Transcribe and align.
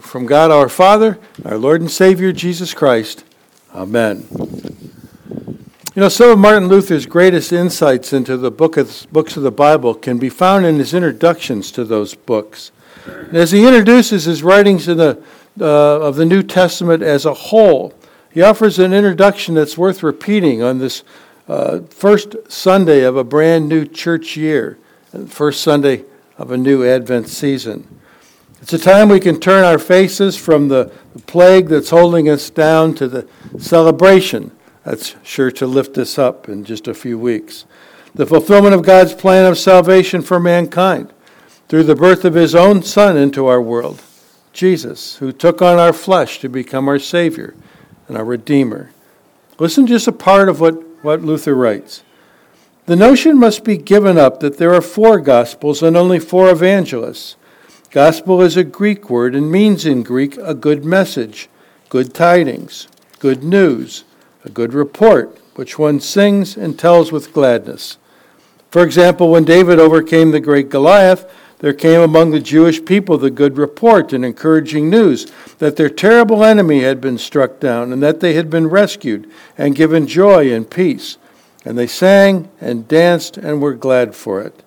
from 0.00 0.26
God 0.26 0.50
our 0.50 0.68
Father, 0.68 1.18
our 1.44 1.58
Lord 1.58 1.80
and 1.80 1.90
Savior 1.90 2.32
Jesus 2.32 2.74
Christ. 2.74 3.24
Amen. 3.74 4.26
You 5.94 6.02
know, 6.02 6.08
some 6.08 6.30
of 6.30 6.38
Martin 6.38 6.68
Luther's 6.68 7.06
greatest 7.06 7.52
insights 7.52 8.12
into 8.12 8.36
the 8.36 8.50
book 8.50 8.76
of, 8.76 9.06
books 9.10 9.36
of 9.36 9.42
the 9.42 9.50
Bible 9.50 9.94
can 9.94 10.18
be 10.18 10.28
found 10.28 10.66
in 10.66 10.76
his 10.76 10.92
introductions 10.92 11.70
to 11.72 11.84
those 11.84 12.14
books. 12.14 12.70
And 13.06 13.36
as 13.36 13.52
he 13.52 13.66
introduces 13.66 14.24
his 14.24 14.42
writings 14.42 14.88
in 14.88 14.98
the, 14.98 15.22
uh, 15.60 16.00
of 16.00 16.16
the 16.16 16.26
New 16.26 16.42
Testament 16.42 17.02
as 17.02 17.24
a 17.24 17.32
whole, 17.32 17.94
he 18.30 18.42
offers 18.42 18.78
an 18.78 18.92
introduction 18.92 19.54
that's 19.54 19.78
worth 19.78 20.02
repeating 20.02 20.62
on 20.62 20.78
this 20.78 21.02
uh, 21.48 21.80
first 21.88 22.36
Sunday 22.48 23.02
of 23.02 23.16
a 23.16 23.24
brand 23.24 23.68
new 23.68 23.86
church 23.86 24.36
year, 24.36 24.76
first 25.28 25.62
Sunday 25.62 26.04
of 26.36 26.50
a 26.50 26.56
new 26.56 26.84
Advent 26.84 27.28
season. 27.28 27.88
It's 28.66 28.72
a 28.72 28.78
time 28.80 29.10
we 29.10 29.20
can 29.20 29.38
turn 29.38 29.62
our 29.62 29.78
faces 29.78 30.36
from 30.36 30.66
the, 30.66 30.90
plague 31.28 31.68
that's 31.68 31.90
holding 31.90 32.28
us 32.28 32.50
down 32.50 32.96
to 32.96 33.06
the 33.06 33.28
celebration 33.60 34.50
that's 34.82 35.14
sure 35.22 35.52
to 35.52 35.68
lift 35.68 35.96
us 35.98 36.18
up 36.18 36.48
in 36.48 36.64
just 36.64 36.88
a 36.88 36.92
few 36.92 37.16
weeks. 37.16 37.64
The 38.12 38.26
fulfillment 38.26 38.74
of 38.74 38.82
God's 38.82 39.14
plan 39.14 39.46
of 39.46 39.56
salvation 39.56 40.20
for 40.20 40.40
mankind 40.40 41.12
through 41.68 41.84
the 41.84 41.94
birth 41.94 42.24
of 42.24 42.34
his 42.34 42.56
own 42.56 42.82
Son 42.82 43.16
into 43.16 43.46
our 43.46 43.62
world, 43.62 44.02
Jesus, 44.52 45.18
who 45.18 45.30
took 45.30 45.62
on 45.62 45.78
our 45.78 45.92
flesh 45.92 46.40
to 46.40 46.48
become 46.48 46.88
our 46.88 46.98
Savior 46.98 47.54
and 48.08 48.16
our 48.16 48.24
Redeemer. 48.24 48.90
Listen 49.60 49.86
just 49.86 50.08
a 50.08 50.12
part 50.12 50.48
of 50.48 50.58
what, 50.58 50.74
what 51.04 51.22
Luther 51.22 51.54
writes. 51.54 52.02
The 52.86 52.96
notion 52.96 53.38
must 53.38 53.62
be 53.62 53.76
given 53.76 54.18
up 54.18 54.40
that 54.40 54.58
there 54.58 54.74
are 54.74 54.82
four 54.82 55.20
Gospels 55.20 55.84
and 55.84 55.96
only 55.96 56.18
four 56.18 56.50
evangelists. 56.50 57.36
Gospel 57.90 58.42
is 58.42 58.56
a 58.56 58.64
Greek 58.64 59.08
word 59.08 59.34
and 59.34 59.50
means 59.50 59.86
in 59.86 60.02
Greek 60.02 60.36
a 60.38 60.54
good 60.54 60.84
message, 60.84 61.48
good 61.88 62.12
tidings, 62.12 62.88
good 63.18 63.42
news 63.42 64.04
a 64.46 64.48
good 64.48 64.72
report, 64.72 65.36
which 65.56 65.78
one 65.78 66.00
sings 66.00 66.56
and 66.56 66.78
tells 66.78 67.10
with 67.10 67.32
gladness. 67.32 67.98
For 68.70 68.82
example, 68.82 69.30
when 69.30 69.44
David 69.44 69.78
overcame 69.78 70.30
the 70.30 70.40
great 70.40 70.70
Goliath, 70.70 71.28
there 71.58 71.72
came 71.72 72.00
among 72.00 72.30
the 72.30 72.40
Jewish 72.40 72.84
people 72.84 73.18
the 73.18 73.30
good 73.30 73.58
report 73.58 74.12
and 74.12 74.24
encouraging 74.24 74.88
news 74.88 75.26
that 75.58 75.76
their 75.76 75.88
terrible 75.90 76.44
enemy 76.44 76.82
had 76.82 77.00
been 77.00 77.18
struck 77.18 77.58
down 77.58 77.92
and 77.92 78.02
that 78.02 78.20
they 78.20 78.34
had 78.34 78.48
been 78.48 78.68
rescued 78.68 79.28
and 79.58 79.74
given 79.74 80.06
joy 80.06 80.52
and 80.52 80.70
peace. 80.70 81.16
And 81.64 81.76
they 81.76 81.86
sang 81.86 82.48
and 82.60 82.86
danced 82.86 83.36
and 83.36 83.60
were 83.60 83.74
glad 83.74 84.14
for 84.14 84.40
it. 84.42 84.62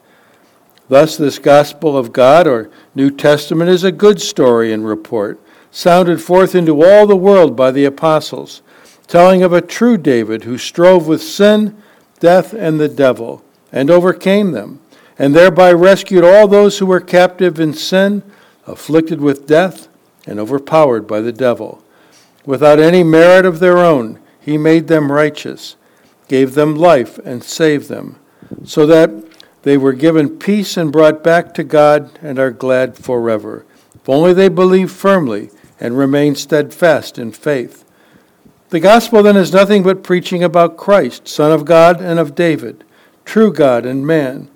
Thus, 0.90 1.16
this 1.16 1.40
gospel 1.40 1.98
of 1.98 2.12
God 2.12 2.48
or 2.48 2.70
New 2.94 3.09
Testament 3.12 3.70
is 3.70 3.84
a 3.84 3.92
good 3.92 4.20
story 4.20 4.73
and 4.73 4.86
report, 4.86 5.40
sounded 5.72 6.22
forth 6.22 6.54
into 6.54 6.84
all 6.84 7.08
the 7.08 7.16
world 7.16 7.56
by 7.56 7.72
the 7.72 7.86
apostles 7.86 8.62
telling 9.09 9.42
of 9.42 9.52
a 9.52 9.59
true 9.59 9.98
David 9.98 10.44
who 10.44 10.58
strove 10.58 11.08
with 11.08 11.22
sin, 11.22 11.76
death, 12.20 12.54
and 12.54 12.80
the 12.80 12.88
devil, 12.88 13.44
and 13.72 13.90
overcame 13.90 14.52
them, 14.52 14.80
and 15.18 15.36
thereby 15.36 15.73
rescued 15.73 16.23
all 16.23 16.48
those 16.48 16.78
who 16.78 16.86
were 16.86 17.02
captive 17.02 17.59
in 17.59 17.74
sin, 17.74 18.22
afflicted 18.68 19.20
with 19.20 19.48
death, 19.48 19.88
and 20.28 20.40
overpowered 20.40 21.08
by 21.08 21.20
the 21.22 21.31
devil. 21.31 21.84
Without 22.46 22.80
any 22.80 23.03
merit 23.03 23.46
of 23.46 23.59
their 23.59 23.80
own, 23.80 24.20
he 24.40 24.59
made 24.59 24.88
them 24.88 25.12
righteous, 25.12 25.76
gave 26.28 26.53
them 26.53 26.76
life, 26.76 27.18
and 27.26 27.44
saved 27.44 27.90
them, 27.90 28.16
so 28.64 28.86
that 28.86 29.09
they 29.64 29.78
were 29.78 29.94
given 29.94 30.38
peace 30.40 30.78
and 30.78 30.92
brought 30.92 31.24
back 31.24 31.54
to 31.54 31.64
God 31.64 32.18
and 32.22 32.40
are 32.40 32.52
glad 32.52 32.98
forever, 32.98 33.66
if 33.94 34.08
only 34.08 34.34
they 34.34 34.50
believe 34.50 34.92
firmly 34.92 35.50
and 35.80 35.98
remain 35.98 36.36
steadfast 36.36 37.18
in 37.18 37.32
faith. 37.32 37.86
The 38.70 38.80
gospel 38.80 39.24
then 39.24 39.36
is 39.36 39.52
nothing 39.52 39.84
but 39.84 40.04
preaching 40.04 40.44
about 40.44 40.78
Christ, 40.78 41.28
Son 41.28 41.52
of 41.52 41.66
God 41.66 42.02
and 42.02 42.20
of 42.20 42.36
David, 42.36 42.84
true 43.25 43.52
God 43.52 43.86
and 43.86 44.06
man, 44.06 44.50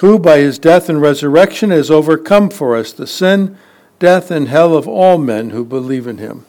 who 0.00 0.18
by 0.18 0.38
his 0.38 0.58
death 0.58 0.88
and 0.88 1.00
resurrection 1.00 1.70
has 1.70 1.90
overcome 1.90 2.50
for 2.50 2.76
us 2.76 2.92
the 2.92 3.06
sin, 3.06 3.56
death, 3.98 4.30
and 4.30 4.48
hell 4.48 4.76
of 4.76 4.86
all 4.86 5.18
men 5.18 5.50
who 5.50 5.64
believe 5.64 6.06
in 6.06 6.18
him. 6.18 6.44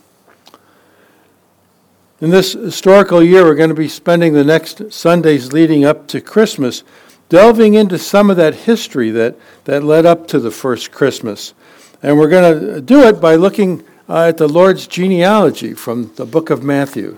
In 2.19 2.31
this 2.31 2.53
historical 2.53 3.23
year, 3.23 3.43
we're 3.43 3.55
going 3.55 3.69
to 3.69 3.75
be 3.75 3.87
spending 3.87 4.33
the 4.33 4.43
next 4.43 4.91
Sundays 4.91 5.53
leading 5.53 5.85
up 5.85 6.07
to 6.07 6.19
Christmas 6.19 6.83
delving 7.29 7.73
into 7.73 7.97
some 7.97 8.29
of 8.29 8.37
that 8.37 8.55
history 8.55 9.11
that, 9.11 9.35
that 9.65 9.83
led 9.83 10.05
up 10.05 10.27
to 10.27 10.39
the 10.39 10.51
first 10.51 10.91
Christmas. 10.91 11.53
And 12.01 12.17
we're 12.17 12.29
going 12.29 12.59
to 12.59 12.81
do 12.81 13.03
it 13.03 13.19
by 13.19 13.35
looking 13.35 13.83
uh, 14.07 14.27
at 14.27 14.37
the 14.37 14.47
Lord's 14.47 14.87
genealogy 14.87 15.73
from 15.73 16.13
the 16.15 16.25
book 16.25 16.49
of 16.49 16.63
Matthew. 16.63 17.17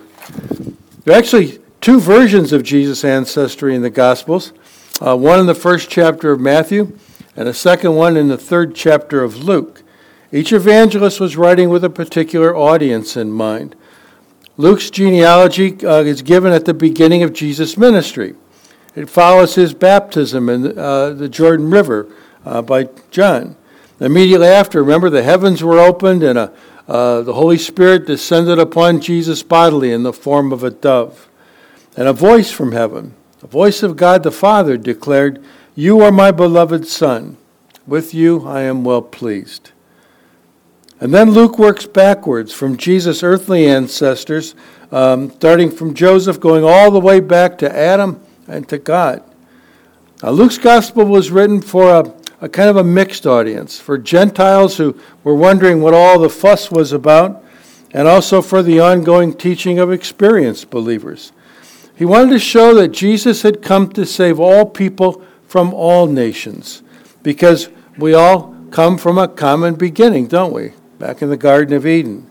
There 1.04 1.14
are 1.14 1.18
actually 1.18 1.58
two 1.80 2.00
versions 2.00 2.52
of 2.52 2.62
Jesus' 2.62 3.04
ancestry 3.04 3.74
in 3.74 3.82
the 3.82 3.90
Gospels 3.90 4.52
uh, 5.00 5.16
one 5.16 5.40
in 5.40 5.46
the 5.46 5.54
first 5.54 5.88
chapter 5.88 6.30
of 6.30 6.40
Matthew, 6.40 6.96
and 7.34 7.48
a 7.48 7.54
second 7.54 7.94
one 7.94 8.16
in 8.16 8.28
the 8.28 8.36
third 8.36 8.74
chapter 8.74 9.22
of 9.22 9.44
Luke. 9.44 9.82
Each 10.32 10.52
evangelist 10.52 11.20
was 11.20 11.36
writing 11.36 11.70
with 11.70 11.84
a 11.84 11.90
particular 11.90 12.54
audience 12.54 13.16
in 13.16 13.32
mind. 13.32 13.74
Luke's 14.56 14.90
genealogy 14.90 15.84
uh, 15.84 16.02
is 16.02 16.22
given 16.22 16.52
at 16.52 16.66
the 16.66 16.74
beginning 16.74 17.22
of 17.22 17.32
Jesus' 17.32 17.76
ministry. 17.76 18.34
It 18.94 19.08
follows 19.08 19.54
his 19.54 19.72
baptism 19.72 20.48
in 20.48 20.78
uh, 20.78 21.10
the 21.10 21.28
Jordan 21.28 21.70
River 21.70 22.08
uh, 22.44 22.62
by 22.62 22.88
John. 23.10 23.56
Immediately 24.00 24.48
after, 24.48 24.82
remember, 24.82 25.10
the 25.10 25.22
heavens 25.22 25.62
were 25.62 25.78
opened 25.78 26.22
and 26.22 26.38
a, 26.38 26.52
uh, 26.88 27.22
the 27.22 27.34
Holy 27.34 27.58
Spirit 27.58 28.06
descended 28.06 28.58
upon 28.58 29.00
Jesus 29.00 29.42
bodily 29.42 29.92
in 29.92 30.02
the 30.02 30.12
form 30.12 30.52
of 30.52 30.64
a 30.64 30.70
dove. 30.70 31.28
And 31.96 32.08
a 32.08 32.12
voice 32.12 32.50
from 32.50 32.72
heaven, 32.72 33.14
a 33.42 33.46
voice 33.46 33.82
of 33.82 33.96
God 33.96 34.22
the 34.22 34.32
Father, 34.32 34.76
declared, 34.76 35.42
You 35.74 36.00
are 36.00 36.10
my 36.10 36.30
beloved 36.32 36.86
Son. 36.86 37.36
With 37.86 38.12
you 38.12 38.46
I 38.46 38.62
am 38.62 38.82
well 38.82 39.02
pleased. 39.02 39.70
And 40.98 41.14
then 41.14 41.30
Luke 41.30 41.58
works 41.58 41.86
backwards 41.86 42.52
from 42.52 42.76
Jesus' 42.76 43.22
earthly 43.22 43.68
ancestors, 43.68 44.54
um, 44.90 45.30
starting 45.30 45.70
from 45.70 45.94
Joseph, 45.94 46.40
going 46.40 46.64
all 46.64 46.90
the 46.90 47.00
way 47.00 47.20
back 47.20 47.56
to 47.58 47.74
Adam 47.76 48.20
and 48.50 48.68
to 48.68 48.78
God. 48.78 49.22
Now, 50.22 50.30
Luke's 50.30 50.58
gospel 50.58 51.04
was 51.06 51.30
written 51.30 51.62
for 51.62 51.90
a 51.94 52.12
a 52.40 52.48
kind 52.48 52.70
of 52.70 52.76
a 52.76 52.84
mixed 52.84 53.26
audience 53.26 53.78
for 53.78 53.98
Gentiles 53.98 54.78
who 54.78 54.98
were 55.22 55.34
wondering 55.34 55.82
what 55.82 55.94
all 55.94 56.18
the 56.18 56.30
fuss 56.30 56.70
was 56.70 56.92
about, 56.92 57.44
and 57.92 58.08
also 58.08 58.40
for 58.40 58.62
the 58.62 58.80
ongoing 58.80 59.34
teaching 59.34 59.78
of 59.78 59.92
experienced 59.92 60.70
believers. 60.70 61.32
He 61.94 62.04
wanted 62.04 62.30
to 62.30 62.38
show 62.38 62.74
that 62.74 62.88
Jesus 62.88 63.42
had 63.42 63.62
come 63.62 63.90
to 63.90 64.06
save 64.06 64.40
all 64.40 64.64
people 64.64 65.22
from 65.46 65.74
all 65.74 66.06
nations, 66.06 66.82
because 67.22 67.68
we 67.98 68.14
all 68.14 68.56
come 68.70 68.96
from 68.96 69.18
a 69.18 69.28
common 69.28 69.74
beginning, 69.74 70.28
don't 70.28 70.54
we? 70.54 70.72
Back 70.98 71.20
in 71.20 71.28
the 71.28 71.36
Garden 71.36 71.74
of 71.74 71.86
Eden. 71.86 72.30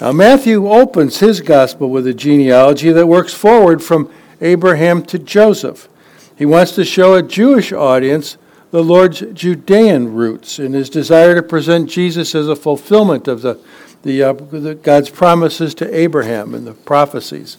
Now, 0.00 0.10
Matthew 0.10 0.68
opens 0.68 1.20
his 1.20 1.40
gospel 1.40 1.90
with 1.90 2.08
a 2.08 2.14
genealogy 2.14 2.90
that 2.90 3.06
works 3.06 3.32
forward 3.32 3.84
from 3.84 4.10
Abraham 4.42 5.02
to 5.04 5.18
Joseph. 5.18 5.88
He 6.36 6.44
wants 6.44 6.72
to 6.72 6.84
show 6.84 7.14
a 7.14 7.22
Jewish 7.22 7.72
audience 7.72 8.36
the 8.72 8.82
Lord's 8.82 9.20
Judean 9.20 10.14
roots 10.14 10.58
in 10.58 10.72
his 10.72 10.88
desire 10.88 11.34
to 11.34 11.42
present 11.42 11.90
Jesus 11.90 12.34
as 12.34 12.48
a 12.48 12.56
fulfillment 12.56 13.28
of 13.28 13.42
the, 13.42 13.60
the, 14.02 14.22
uh, 14.22 14.32
the, 14.32 14.74
God's 14.74 15.10
promises 15.10 15.74
to 15.74 15.94
Abraham 15.94 16.54
and 16.54 16.66
the 16.66 16.72
prophecies. 16.72 17.58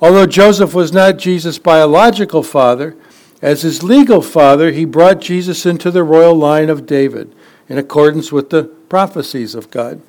Although 0.00 0.26
Joseph 0.26 0.72
was 0.72 0.92
not 0.92 1.18
Jesus' 1.18 1.58
biological 1.58 2.44
father, 2.44 2.96
as 3.42 3.62
his 3.62 3.82
legal 3.82 4.22
father, 4.22 4.70
he 4.70 4.84
brought 4.84 5.20
Jesus 5.20 5.66
into 5.66 5.90
the 5.90 6.04
royal 6.04 6.36
line 6.36 6.70
of 6.70 6.86
David 6.86 7.34
in 7.68 7.76
accordance 7.76 8.30
with 8.30 8.50
the 8.50 8.64
prophecies 8.64 9.56
of 9.56 9.70
God. 9.72 10.00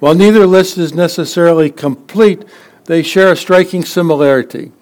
While 0.00 0.14
neither 0.14 0.46
list 0.46 0.78
is 0.78 0.94
necessarily 0.94 1.70
complete, 1.70 2.44
they 2.86 3.02
share 3.02 3.30
a 3.30 3.36
striking 3.36 3.84
similarity. 3.84 4.72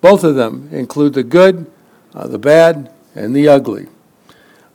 Both 0.00 0.24
of 0.24 0.34
them 0.34 0.68
include 0.72 1.14
the 1.14 1.22
good, 1.22 1.70
uh, 2.14 2.26
the 2.28 2.38
bad, 2.38 2.90
and 3.14 3.34
the 3.34 3.48
ugly. 3.48 3.86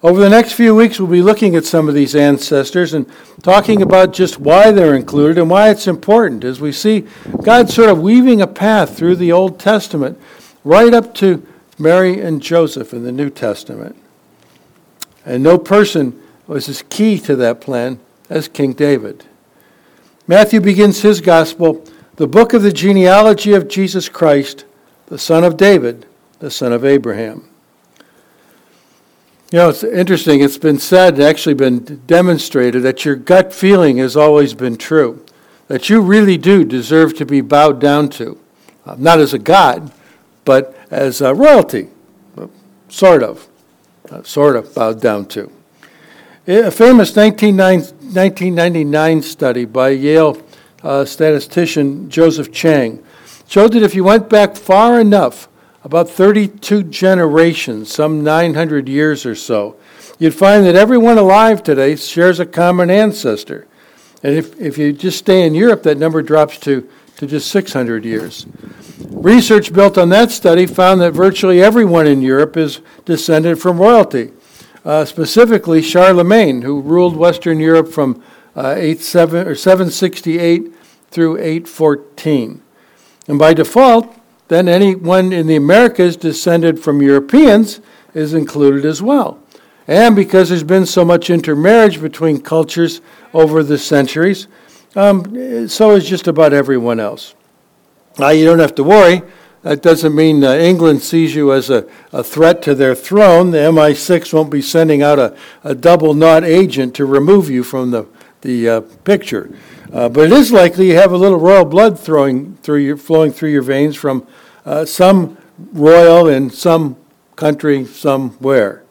Over 0.03 0.19
the 0.19 0.29
next 0.29 0.53
few 0.53 0.73
weeks, 0.73 0.99
we'll 0.99 1.09
be 1.09 1.21
looking 1.21 1.55
at 1.55 1.63
some 1.63 1.87
of 1.87 1.93
these 1.93 2.15
ancestors 2.15 2.93
and 2.93 3.05
talking 3.43 3.83
about 3.83 4.13
just 4.13 4.39
why 4.39 4.71
they're 4.71 4.95
included 4.95 5.37
and 5.37 5.47
why 5.47 5.69
it's 5.69 5.87
important 5.87 6.43
as 6.43 6.59
we 6.59 6.71
see 6.71 7.05
God 7.43 7.69
sort 7.69 7.89
of 7.89 8.01
weaving 8.01 8.41
a 8.41 8.47
path 8.47 8.97
through 8.97 9.17
the 9.17 9.31
Old 9.31 9.59
Testament 9.59 10.19
right 10.63 10.91
up 10.91 11.13
to 11.15 11.45
Mary 11.77 12.19
and 12.19 12.41
Joseph 12.41 12.93
in 12.93 13.03
the 13.03 13.11
New 13.11 13.29
Testament. 13.29 13.95
And 15.23 15.43
no 15.43 15.59
person 15.59 16.19
was 16.47 16.67
as 16.67 16.81
key 16.89 17.19
to 17.19 17.35
that 17.35 17.61
plan 17.61 17.99
as 18.27 18.47
King 18.47 18.73
David. 18.73 19.25
Matthew 20.25 20.61
begins 20.61 21.01
his 21.01 21.21
gospel, 21.21 21.85
the 22.15 22.27
book 22.27 22.53
of 22.53 22.63
the 22.63 22.71
genealogy 22.71 23.53
of 23.53 23.67
Jesus 23.67 24.09
Christ, 24.09 24.65
the 25.11 25.19
son 25.19 25.43
of 25.43 25.57
David, 25.57 26.07
the 26.39 26.49
son 26.49 26.71
of 26.71 26.85
Abraham. 26.85 27.43
You 29.51 29.57
know, 29.57 29.67
it's 29.67 29.83
interesting. 29.83 30.39
It's 30.39 30.57
been 30.57 30.79
said, 30.79 31.19
actually 31.19 31.55
been 31.55 32.01
demonstrated, 32.07 32.83
that 32.83 33.03
your 33.03 33.17
gut 33.17 33.53
feeling 33.53 33.97
has 33.97 34.15
always 34.15 34.53
been 34.53 34.77
true. 34.77 35.25
That 35.67 35.89
you 35.89 35.99
really 35.99 36.37
do 36.37 36.63
deserve 36.63 37.13
to 37.15 37.25
be 37.25 37.41
bowed 37.41 37.81
down 37.81 38.07
to. 38.11 38.39
Uh, 38.85 38.95
not 38.97 39.19
as 39.19 39.33
a 39.33 39.39
god, 39.39 39.91
but 40.45 40.73
as 40.89 41.19
a 41.19 41.35
royalty. 41.35 41.89
Uh, 42.37 42.47
sort 42.87 43.21
of. 43.21 43.49
Uh, 44.09 44.23
sort 44.23 44.55
of 44.55 44.73
bowed 44.73 45.01
down 45.01 45.25
to. 45.25 45.51
A 46.47 46.71
famous 46.71 47.13
1999 47.17 49.21
study 49.23 49.65
by 49.65 49.89
Yale 49.89 50.41
uh, 50.83 51.03
statistician 51.03 52.09
Joseph 52.09 52.53
Chang 52.53 53.03
showed 53.51 53.73
that 53.73 53.83
if 53.83 53.93
you 53.93 54.01
went 54.01 54.29
back 54.29 54.55
far 54.55 54.97
enough, 54.97 55.49
about 55.83 56.09
32 56.09 56.83
generations, 56.83 57.93
some 57.93 58.23
900 58.23 58.87
years 58.87 59.25
or 59.25 59.35
so, 59.35 59.75
you'd 60.19 60.33
find 60.33 60.65
that 60.65 60.75
everyone 60.75 61.17
alive 61.17 61.61
today 61.61 61.97
shares 61.97 62.39
a 62.39 62.45
common 62.45 62.89
ancestor. 62.89 63.67
And 64.23 64.37
if, 64.37 64.57
if 64.57 64.77
you 64.77 64.93
just 64.93 65.17
stay 65.17 65.45
in 65.45 65.53
Europe, 65.53 65.83
that 65.83 65.97
number 65.97 66.21
drops 66.21 66.59
to, 66.59 66.87
to 67.17 67.27
just 67.27 67.51
600 67.51 68.05
years. 68.05 68.45
Research 69.09 69.73
built 69.73 69.97
on 69.97 70.07
that 70.09 70.31
study 70.31 70.65
found 70.65 71.01
that 71.01 71.11
virtually 71.11 71.61
everyone 71.61 72.07
in 72.07 72.21
Europe 72.21 72.55
is 72.55 72.79
descended 73.03 73.59
from 73.59 73.79
royalty, 73.79 74.31
uh, 74.85 75.03
specifically 75.03 75.81
Charlemagne, 75.81 76.61
who 76.61 76.79
ruled 76.79 77.17
Western 77.17 77.59
Europe 77.59 77.89
from 77.89 78.23
uh, 78.55 78.75
87, 78.77 79.45
or 79.45 79.55
768 79.55 80.73
through 81.09 81.37
814. 81.37 82.61
And 83.27 83.37
by 83.37 83.53
default, 83.53 84.13
then 84.47 84.67
anyone 84.67 85.31
in 85.31 85.47
the 85.47 85.55
Americas 85.55 86.17
descended 86.17 86.79
from 86.79 87.01
Europeans 87.01 87.79
is 88.13 88.33
included 88.33 88.85
as 88.85 89.01
well. 89.01 89.39
And 89.87 90.15
because 90.15 90.49
there's 90.49 90.63
been 90.63 90.85
so 90.85 91.03
much 91.03 91.29
intermarriage 91.29 92.01
between 92.01 92.41
cultures 92.41 93.01
over 93.33 93.63
the 93.63 93.77
centuries, 93.77 94.47
um, 94.95 95.67
so 95.67 95.91
is 95.91 96.07
just 96.07 96.27
about 96.27 96.53
everyone 96.53 96.99
else. 96.99 97.33
Now, 98.19 98.29
you 98.29 98.45
don't 98.45 98.59
have 98.59 98.75
to 98.75 98.83
worry. 98.83 99.21
That 99.63 99.81
doesn't 99.81 100.15
mean 100.15 100.43
uh, 100.43 100.55
England 100.55 101.01
sees 101.01 101.35
you 101.35 101.53
as 101.53 101.69
a, 101.69 101.87
a 102.11 102.23
threat 102.23 102.61
to 102.63 102.75
their 102.75 102.95
throne. 102.95 103.51
The 103.51 103.59
MI6 103.59 104.33
won't 104.33 104.49
be 104.49 104.61
sending 104.61 105.01
out 105.01 105.19
a, 105.19 105.37
a 105.63 105.75
double 105.75 106.13
knot 106.13 106.43
agent 106.43 106.95
to 106.95 107.05
remove 107.05 107.49
you 107.49 107.63
from 107.63 107.91
the, 107.91 108.07
the 108.41 108.67
uh, 108.67 108.81
picture. 109.03 109.51
Uh, 109.93 110.07
but 110.07 110.25
it 110.25 110.31
is 110.31 110.53
likely 110.53 110.87
you 110.87 110.95
have 110.95 111.11
a 111.11 111.17
little 111.17 111.37
royal 111.37 111.65
blood 111.65 111.99
throwing 111.99 112.55
through 112.57 112.77
your, 112.77 112.95
flowing 112.95 113.31
through 113.31 113.49
your 113.49 113.61
veins 113.61 113.95
from 113.95 114.25
uh, 114.65 114.85
some 114.85 115.37
royal 115.73 116.27
in 116.27 116.49
some 116.49 116.95
country 117.35 117.83
somewhere. 117.83 118.83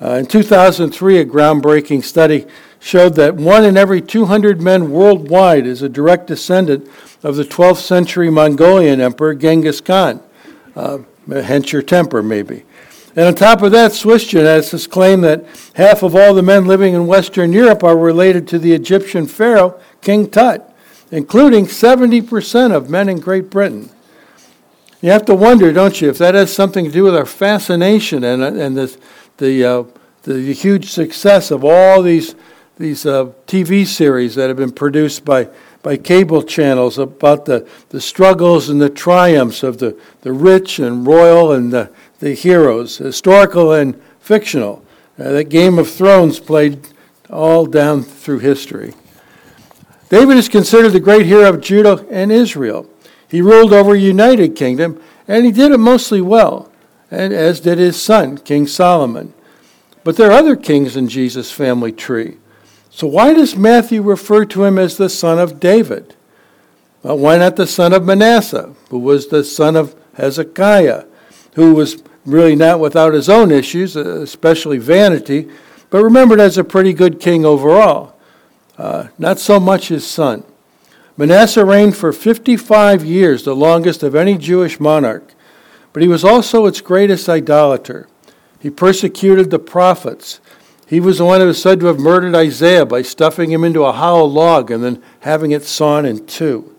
Uh, 0.00 0.10
in 0.10 0.26
2003, 0.26 1.18
a 1.18 1.24
groundbreaking 1.24 2.04
study 2.04 2.46
showed 2.78 3.14
that 3.14 3.34
one 3.34 3.64
in 3.64 3.76
every 3.76 4.00
200 4.00 4.60
men 4.60 4.90
worldwide 4.92 5.66
is 5.66 5.82
a 5.82 5.88
direct 5.88 6.28
descendant 6.28 6.88
of 7.24 7.34
the 7.34 7.42
12th 7.42 7.78
century 7.78 8.30
Mongolian 8.30 9.00
emperor 9.00 9.34
Genghis 9.34 9.80
Khan. 9.80 10.22
Uh, 10.76 10.98
hence 11.28 11.72
your 11.72 11.82
temper, 11.82 12.22
maybe. 12.22 12.64
And 13.16 13.24
on 13.24 13.34
top 13.34 13.62
of 13.62 13.72
that, 13.72 13.92
Swiss 13.92 14.30
geneticists 14.30 14.88
claim 14.88 15.22
that 15.22 15.46
half 15.74 16.02
of 16.02 16.14
all 16.14 16.34
the 16.34 16.42
men 16.42 16.66
living 16.66 16.92
in 16.92 17.06
Western 17.06 17.50
Europe 17.50 17.82
are 17.82 17.96
related 17.96 18.46
to 18.48 18.58
the 18.58 18.74
Egyptian 18.74 19.26
pharaoh 19.26 19.80
King 20.06 20.30
Tut, 20.30 20.72
including 21.10 21.66
70% 21.66 22.70
of 22.72 22.88
men 22.88 23.08
in 23.08 23.18
Great 23.18 23.50
Britain. 23.50 23.90
You 25.00 25.10
have 25.10 25.24
to 25.24 25.34
wonder, 25.34 25.72
don't 25.72 26.00
you, 26.00 26.08
if 26.08 26.18
that 26.18 26.36
has 26.36 26.54
something 26.54 26.84
to 26.84 26.92
do 26.92 27.02
with 27.02 27.16
our 27.16 27.26
fascination 27.26 28.22
and, 28.22 28.40
and 28.40 28.76
this, 28.76 28.98
the, 29.38 29.64
uh, 29.64 29.82
the 30.22 30.54
huge 30.54 30.90
success 30.90 31.50
of 31.50 31.64
all 31.64 32.02
these, 32.02 32.36
these 32.78 33.04
uh, 33.04 33.32
TV 33.48 33.84
series 33.84 34.36
that 34.36 34.46
have 34.46 34.56
been 34.56 34.70
produced 34.70 35.24
by, 35.24 35.48
by 35.82 35.96
cable 35.96 36.44
channels 36.44 36.98
about 36.98 37.44
the, 37.44 37.68
the 37.88 38.00
struggles 38.00 38.68
and 38.68 38.80
the 38.80 38.88
triumphs 38.88 39.64
of 39.64 39.78
the, 39.78 40.00
the 40.20 40.32
rich 40.32 40.78
and 40.78 41.04
royal 41.04 41.50
and 41.50 41.72
the, 41.72 41.90
the 42.20 42.32
heroes, 42.32 42.98
historical 42.98 43.72
and 43.72 44.00
fictional. 44.20 44.84
Uh, 45.18 45.32
that 45.32 45.48
Game 45.48 45.80
of 45.80 45.90
Thrones 45.90 46.38
played 46.38 46.90
all 47.28 47.66
down 47.66 48.04
through 48.04 48.38
history. 48.38 48.94
David 50.08 50.36
is 50.36 50.48
considered 50.48 50.90
the 50.90 51.00
great 51.00 51.26
hero 51.26 51.48
of 51.48 51.60
Judah 51.60 52.06
and 52.10 52.30
Israel. 52.30 52.88
He 53.28 53.42
ruled 53.42 53.72
over 53.72 53.94
a 53.94 53.98
united 53.98 54.54
kingdom, 54.54 55.00
and 55.26 55.44
he 55.44 55.50
did 55.50 55.72
it 55.72 55.78
mostly 55.78 56.20
well, 56.20 56.70
and 57.10 57.32
as 57.32 57.60
did 57.60 57.78
his 57.78 58.00
son, 58.00 58.38
King 58.38 58.66
Solomon. 58.66 59.34
But 60.04 60.16
there 60.16 60.30
are 60.30 60.38
other 60.38 60.54
kings 60.54 60.96
in 60.96 61.08
Jesus' 61.08 61.50
family 61.50 61.90
tree. 61.90 62.36
So 62.90 63.06
why 63.08 63.34
does 63.34 63.56
Matthew 63.56 64.00
refer 64.02 64.44
to 64.46 64.64
him 64.64 64.78
as 64.78 64.96
the 64.96 65.08
son 65.08 65.38
of 65.38 65.58
David? 65.58 66.14
Well, 67.02 67.18
why 67.18 67.38
not 67.38 67.56
the 67.56 67.66
son 67.66 67.92
of 67.92 68.04
Manasseh, 68.04 68.74
who 68.90 68.98
was 68.98 69.26
the 69.26 69.44
son 69.44 69.76
of 69.76 69.96
Hezekiah, 70.14 71.04
who 71.54 71.74
was 71.74 72.02
really 72.24 72.56
not 72.56 72.80
without 72.80 73.12
his 73.12 73.28
own 73.28 73.50
issues, 73.50 73.96
especially 73.96 74.78
vanity, 74.78 75.48
but 75.90 76.02
remembered 76.02 76.40
as 76.40 76.56
a 76.56 76.64
pretty 76.64 76.92
good 76.92 77.20
king 77.20 77.44
overall? 77.44 78.15
Uh, 78.78 79.08
not 79.18 79.38
so 79.38 79.58
much 79.58 79.88
his 79.88 80.06
son. 80.06 80.44
Manasseh 81.16 81.64
reigned 81.64 81.96
for 81.96 82.12
55 82.12 83.04
years, 83.04 83.44
the 83.44 83.56
longest 83.56 84.02
of 84.02 84.14
any 84.14 84.36
Jewish 84.36 84.78
monarch, 84.78 85.32
but 85.92 86.02
he 86.02 86.08
was 86.08 86.24
also 86.24 86.66
its 86.66 86.82
greatest 86.82 87.28
idolater. 87.28 88.06
He 88.60 88.68
persecuted 88.68 89.50
the 89.50 89.58
prophets. 89.58 90.40
He 90.86 91.00
was 91.00 91.18
the 91.18 91.24
one 91.24 91.40
who 91.40 91.46
was 91.46 91.60
said 91.60 91.80
to 91.80 91.86
have 91.86 91.98
murdered 91.98 92.34
Isaiah 92.34 92.84
by 92.84 93.02
stuffing 93.02 93.50
him 93.50 93.64
into 93.64 93.84
a 93.84 93.92
hollow 93.92 94.26
log 94.26 94.70
and 94.70 94.84
then 94.84 95.02
having 95.20 95.52
it 95.52 95.64
sawn 95.64 96.04
in 96.04 96.26
two. 96.26 96.74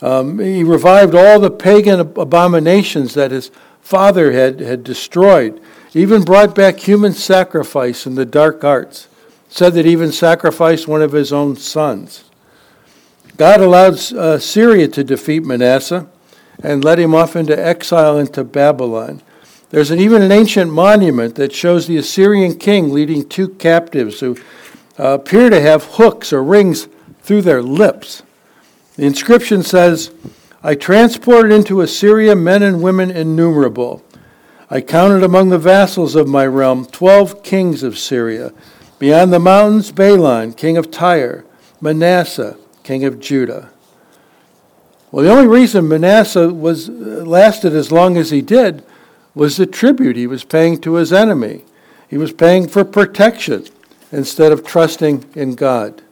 Um, 0.00 0.38
he 0.38 0.62
revived 0.62 1.14
all 1.14 1.40
the 1.40 1.50
pagan 1.50 2.00
abominations 2.00 3.14
that 3.14 3.30
his 3.30 3.50
father 3.80 4.32
had, 4.32 4.60
had 4.60 4.84
destroyed, 4.84 5.60
even 5.94 6.22
brought 6.22 6.54
back 6.54 6.80
human 6.80 7.14
sacrifice 7.14 8.04
and 8.04 8.16
the 8.16 8.26
dark 8.26 8.62
arts 8.62 9.07
said 9.48 9.74
that 9.74 9.84
he 9.84 9.92
even 9.92 10.12
sacrificed 10.12 10.86
one 10.86 11.02
of 11.02 11.12
his 11.12 11.32
own 11.32 11.56
sons. 11.56 12.24
God 13.36 13.60
allowed 13.60 13.94
uh, 14.12 14.38
Syria 14.38 14.88
to 14.88 15.04
defeat 15.04 15.44
Manasseh 15.44 16.08
and 16.62 16.84
led 16.84 16.98
him 16.98 17.14
off 17.14 17.36
into 17.36 17.56
exile 17.56 18.18
into 18.18 18.42
Babylon. 18.44 19.22
There's 19.70 19.90
an, 19.90 20.00
even 20.00 20.22
an 20.22 20.32
ancient 20.32 20.72
monument 20.72 21.34
that 21.36 21.52
shows 21.52 21.86
the 21.86 21.98
Assyrian 21.98 22.58
king 22.58 22.92
leading 22.92 23.28
two 23.28 23.48
captives 23.48 24.20
who 24.20 24.36
uh, 24.98 25.10
appear 25.10 25.50
to 25.50 25.60
have 25.60 25.84
hooks 25.84 26.32
or 26.32 26.42
rings 26.42 26.88
through 27.22 27.42
their 27.42 27.62
lips. 27.62 28.22
The 28.96 29.06
inscription 29.06 29.62
says, 29.62 30.10
I 30.62 30.74
transported 30.74 31.52
into 31.52 31.82
Assyria 31.82 32.34
men 32.34 32.64
and 32.64 32.82
women 32.82 33.10
innumerable. 33.10 34.02
I 34.68 34.80
counted 34.80 35.22
among 35.22 35.50
the 35.50 35.58
vassals 35.58 36.16
of 36.16 36.26
my 36.26 36.44
realm 36.46 36.84
twelve 36.86 37.42
kings 37.44 37.82
of 37.82 37.96
Syria. 37.96 38.52
Beyond 38.98 39.32
the 39.32 39.38
mountains, 39.38 39.92
Balaam, 39.92 40.52
king 40.52 40.76
of 40.76 40.90
Tyre, 40.90 41.44
Manasseh, 41.80 42.56
king 42.82 43.04
of 43.04 43.20
Judah. 43.20 43.70
Well, 45.10 45.24
the 45.24 45.30
only 45.30 45.46
reason 45.46 45.88
Manasseh 45.88 46.48
was 46.48 46.88
uh, 46.88 46.92
lasted 46.92 47.74
as 47.74 47.92
long 47.92 48.16
as 48.16 48.30
he 48.30 48.42
did 48.42 48.84
was 49.34 49.56
the 49.56 49.66
tribute 49.66 50.16
he 50.16 50.26
was 50.26 50.44
paying 50.44 50.80
to 50.80 50.94
his 50.94 51.12
enemy. 51.12 51.64
He 52.08 52.18
was 52.18 52.32
paying 52.32 52.68
for 52.68 52.84
protection 52.84 53.66
instead 54.10 54.52
of 54.52 54.66
trusting 54.66 55.24
in 55.34 55.54
God. 55.54 56.02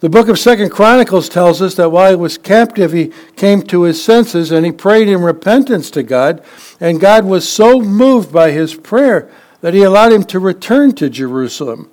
The 0.00 0.08
book 0.08 0.26
of 0.26 0.38
Second 0.38 0.70
Chronicles 0.70 1.28
tells 1.28 1.62
us 1.62 1.76
that 1.76 1.90
while 1.90 2.10
he 2.10 2.16
was 2.16 2.36
captive, 2.36 2.92
he 2.92 3.12
came 3.36 3.62
to 3.62 3.82
his 3.82 4.02
senses 4.02 4.50
and 4.50 4.66
he 4.66 4.72
prayed 4.72 5.08
in 5.08 5.22
repentance 5.22 5.92
to 5.92 6.02
God, 6.02 6.42
and 6.80 6.98
God 6.98 7.24
was 7.24 7.48
so 7.48 7.80
moved 7.80 8.32
by 8.32 8.50
his 8.50 8.74
prayer 8.74 9.30
that 9.60 9.74
he 9.74 9.84
allowed 9.84 10.10
him 10.10 10.24
to 10.24 10.40
return 10.40 10.92
to 10.96 11.08
Jerusalem, 11.08 11.88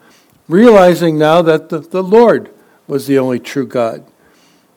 realizing 0.50 1.18
now 1.18 1.42
that 1.44 1.70
the, 1.70 1.80
the 1.80 2.04
Lord 2.04 2.52
was 2.88 3.08
the 3.08 3.18
only 3.18 3.40
true 3.40 3.66
God. 3.66 4.06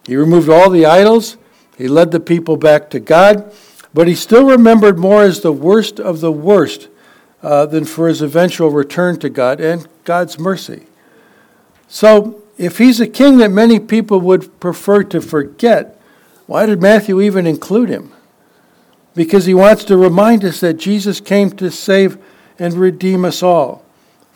He 0.07 0.15
removed 0.15 0.49
all 0.49 0.71
the 0.71 0.87
idols, 0.87 1.37
he 1.77 1.89
led 1.89 2.13
the 2.13 2.21
people 2.21 2.57
back 2.57 2.91
to 2.91 3.01
God, 3.01 3.53
but 3.93 4.07
he 4.07 4.15
still 4.15 4.47
remembered 4.47 4.99
more 4.99 5.23
as 5.23 5.41
the 5.41 5.53
worst 5.53 5.99
of 5.99 6.21
the 6.21 6.31
worst 6.31 6.89
uh, 7.43 7.67
than 7.67 7.85
for 7.85 8.07
his 8.07 8.23
eventual 8.23 8.71
return 8.71 9.19
to 9.19 9.29
God 9.29 9.61
and 9.61 9.89
God's 10.05 10.39
mercy. 10.39 10.87
So, 11.89 12.41
if 12.59 12.79
he's 12.79 13.01
a 13.01 13.07
king 13.07 13.39
that 13.39 13.51
many 13.51 13.81
people 13.81 14.21
would 14.21 14.61
prefer 14.61 15.03
to 15.05 15.21
forget, 15.21 16.01
why 16.47 16.67
did 16.67 16.81
Matthew 16.81 17.21
even 17.21 17.47
include 17.47 17.89
him? 17.89 18.13
Because 19.15 19.47
he 19.47 19.55
wants 19.55 19.85
to 19.85 19.97
remind 19.97 20.45
us 20.45 20.61
that 20.61 20.75
Jesus 20.75 21.21
came 21.21 21.51
to 21.53 21.71
save 21.71 22.19
and 22.59 22.75
redeem 22.75 23.25
us 23.25 23.43
all, 23.43 23.85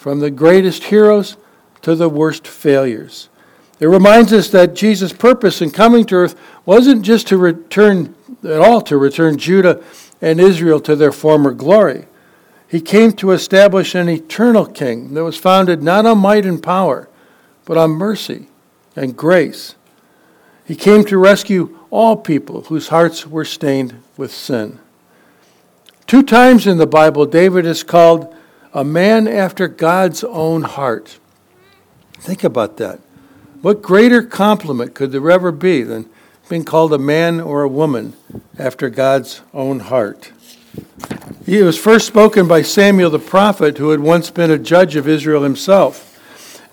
from 0.07 0.21
the 0.21 0.31
greatest 0.31 0.85
heroes 0.85 1.37
to 1.83 1.97
the 1.97 2.09
worst 2.09 2.47
failures. 2.47 3.29
It 3.81 3.87
reminds 3.89 4.33
us 4.33 4.49
that 4.51 4.77
Jesus' 4.77 5.13
purpose 5.13 5.61
in 5.61 5.73
coming 5.73 6.05
to 6.05 6.15
earth 6.15 6.37
wasn't 6.65 7.03
just 7.03 7.27
to 7.27 7.37
return 7.37 8.15
at 8.45 8.61
all 8.61 8.81
to 8.83 8.99
return 8.99 9.37
Judah 9.37 9.83
and 10.23 10.39
Israel 10.39 10.79
to 10.79 10.95
their 10.95 11.11
former 11.11 11.51
glory. 11.51 12.05
He 12.69 12.81
came 12.81 13.15
to 13.15 13.33
establish 13.33 13.97
an 13.97 14.09
eternal 14.09 14.65
king 14.65 15.13
that 15.15 15.25
was 15.25 15.37
founded 15.37 15.83
not 15.83 16.07
on 16.07 16.19
might 16.19 16.47
and 16.47 16.63
power, 16.63 17.09
but 17.65 17.77
on 17.77 17.91
mercy 17.91 18.47
and 18.95 19.17
grace. 19.17 19.75
He 20.65 20.77
came 20.77 21.05
to 21.07 21.19
rescue 21.19 21.81
all 21.91 22.17
people 22.17 22.63
whose 22.63 22.91
hearts 22.91 23.27
were 23.27 23.45
stained 23.45 24.01
with 24.17 24.31
sin. 24.33 24.79
Two 26.07 26.23
times 26.23 26.65
in 26.65 26.79
the 26.79 26.87
Bible, 26.87 27.27
David 27.27 27.67
is 27.67 27.83
called 27.83 28.33
a 28.77 28.85
man 28.85 29.27
after 29.27 29.69
God's 29.69 30.23
own 30.23 30.61
heart. 30.61 31.19
Think 32.19 32.45
about 32.45 32.77
that. 32.77 33.01
What 33.63 33.81
greater 33.81 34.23
compliment 34.23 34.95
could 34.95 35.13
there 35.13 35.31
ever 35.31 35.51
be 35.51 35.83
than 35.83 36.11
being 36.51 36.63
called 36.63 36.93
a 36.93 36.99
man 36.99 37.41
or 37.41 37.63
a 37.63 37.69
woman 37.69 38.13
after 38.59 38.91
God's 38.91 39.41
own 39.55 39.81
heart? 39.81 40.31
He 41.47 41.63
was 41.63 41.79
first 41.79 42.07
spoken 42.07 42.47
by 42.47 42.61
Samuel 42.61 43.09
the 43.09 43.19
prophet, 43.19 43.79
who 43.79 43.91
had 43.91 44.01
once 44.01 44.29
been 44.29 44.51
a 44.51 44.59
judge 44.59 44.95
of 44.95 45.09
Israel 45.09 45.43
himself. 45.43 46.21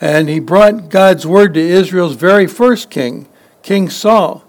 And 0.01 0.27
he 0.27 0.41
brought 0.41 0.89
God's 0.89 1.25
word 1.25 1.53
to 1.53 1.61
Israel's 1.61 2.15
very 2.15 2.47
first 2.47 2.89
king, 2.89 3.29
King 3.61 3.89
Saul. 3.89 4.43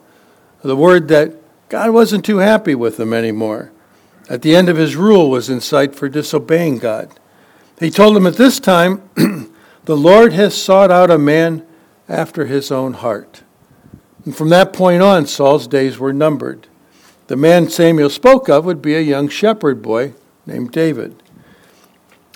The 0.62 0.74
word 0.74 1.06
that 1.06 1.34
God 1.68 1.92
wasn't 1.92 2.24
too 2.24 2.38
happy 2.38 2.74
with 2.74 2.98
him 2.98 3.12
anymore. 3.12 3.70
At 4.28 4.42
the 4.42 4.56
end 4.56 4.68
of 4.68 4.76
his 4.76 4.96
rule 4.96 5.30
was 5.30 5.48
in 5.48 5.60
sight 5.60 5.94
for 5.94 6.08
disobeying 6.08 6.78
God. 6.78 7.10
He 7.80 7.90
told 7.90 8.16
him 8.16 8.26
at 8.26 8.34
this 8.34 8.60
time, 8.60 9.02
The 9.84 9.96
Lord 9.96 10.32
has 10.32 10.60
sought 10.60 10.90
out 10.90 11.10
a 11.10 11.18
man 11.18 11.66
after 12.08 12.46
his 12.46 12.70
own 12.70 12.94
heart. 12.94 13.42
And 14.24 14.34
from 14.34 14.48
that 14.48 14.72
point 14.72 15.02
on, 15.02 15.26
Saul's 15.26 15.66
days 15.66 15.98
were 15.98 16.12
numbered. 16.12 16.68
The 17.26 17.36
man 17.36 17.68
Samuel 17.68 18.10
spoke 18.10 18.48
of 18.48 18.64
would 18.64 18.80
be 18.80 18.94
a 18.94 19.00
young 19.00 19.28
shepherd 19.28 19.82
boy 19.82 20.14
named 20.46 20.72
David. 20.72 21.22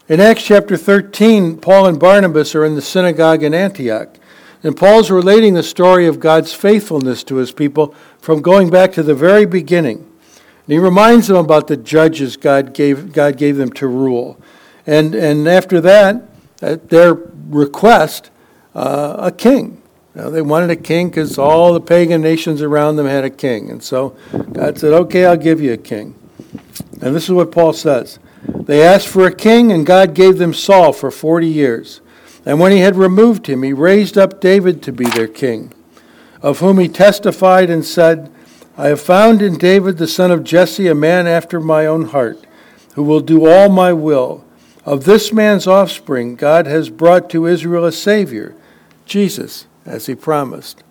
In 0.08 0.20
Acts 0.20 0.44
chapter 0.44 0.76
13, 0.76 1.58
Paul 1.58 1.86
and 1.86 2.00
Barnabas 2.00 2.54
are 2.54 2.64
in 2.64 2.74
the 2.74 2.82
synagogue 2.82 3.42
in 3.42 3.54
Antioch. 3.54 4.16
And 4.62 4.76
Paul's 4.76 5.10
relating 5.10 5.54
the 5.54 5.62
story 5.62 6.06
of 6.06 6.18
God's 6.20 6.52
faithfulness 6.52 7.22
to 7.24 7.36
his 7.36 7.52
people 7.52 7.94
from 8.18 8.42
going 8.42 8.70
back 8.70 8.92
to 8.92 9.02
the 9.02 9.14
very 9.14 9.46
beginning. 9.46 9.98
And 9.98 10.72
he 10.72 10.78
reminds 10.78 11.28
them 11.28 11.36
about 11.36 11.68
the 11.68 11.76
judges 11.76 12.36
God 12.36 12.74
gave, 12.74 13.12
God 13.12 13.36
gave 13.36 13.56
them 13.56 13.70
to 13.72 13.86
rule. 13.86 14.40
And, 14.88 15.14
and 15.14 15.46
after 15.46 15.82
that, 15.82 16.22
at 16.62 16.88
their 16.88 17.12
request, 17.12 18.30
uh, 18.74 19.16
a 19.18 19.30
king. 19.30 19.82
Now, 20.14 20.30
they 20.30 20.40
wanted 20.40 20.70
a 20.70 20.76
king 20.76 21.10
because 21.10 21.38
all 21.38 21.74
the 21.74 21.80
pagan 21.80 22.22
nations 22.22 22.62
around 22.62 22.96
them 22.96 23.04
had 23.04 23.22
a 23.22 23.30
king. 23.30 23.70
And 23.70 23.82
so 23.82 24.16
God 24.32 24.78
said, 24.78 24.94
Okay, 24.94 25.26
I'll 25.26 25.36
give 25.36 25.60
you 25.60 25.74
a 25.74 25.76
king. 25.76 26.14
And 27.02 27.14
this 27.14 27.24
is 27.24 27.32
what 27.32 27.52
Paul 27.52 27.74
says 27.74 28.18
They 28.48 28.82
asked 28.82 29.08
for 29.08 29.26
a 29.26 29.34
king, 29.34 29.72
and 29.72 29.84
God 29.84 30.14
gave 30.14 30.38
them 30.38 30.54
Saul 30.54 30.94
for 30.94 31.10
40 31.10 31.46
years. 31.46 32.00
And 32.46 32.58
when 32.58 32.72
he 32.72 32.78
had 32.78 32.96
removed 32.96 33.46
him, 33.46 33.62
he 33.64 33.74
raised 33.74 34.16
up 34.16 34.40
David 34.40 34.82
to 34.84 34.92
be 34.92 35.04
their 35.04 35.28
king, 35.28 35.74
of 36.40 36.60
whom 36.60 36.78
he 36.78 36.88
testified 36.88 37.68
and 37.68 37.84
said, 37.84 38.32
I 38.78 38.86
have 38.86 39.02
found 39.02 39.42
in 39.42 39.58
David 39.58 39.98
the 39.98 40.08
son 40.08 40.30
of 40.30 40.44
Jesse 40.44 40.88
a 40.88 40.94
man 40.94 41.26
after 41.26 41.60
my 41.60 41.84
own 41.84 42.06
heart, 42.06 42.46
who 42.94 43.02
will 43.02 43.20
do 43.20 43.46
all 43.46 43.68
my 43.68 43.92
will. 43.92 44.46
Of 44.88 45.04
this 45.04 45.34
man's 45.34 45.66
offspring, 45.66 46.34
God 46.34 46.64
has 46.64 46.88
brought 46.88 47.28
to 47.28 47.44
Israel 47.44 47.84
a 47.84 47.92
Savior, 47.92 48.54
Jesus, 49.04 49.66
as 49.84 50.06
he 50.06 50.14
promised. 50.14 50.82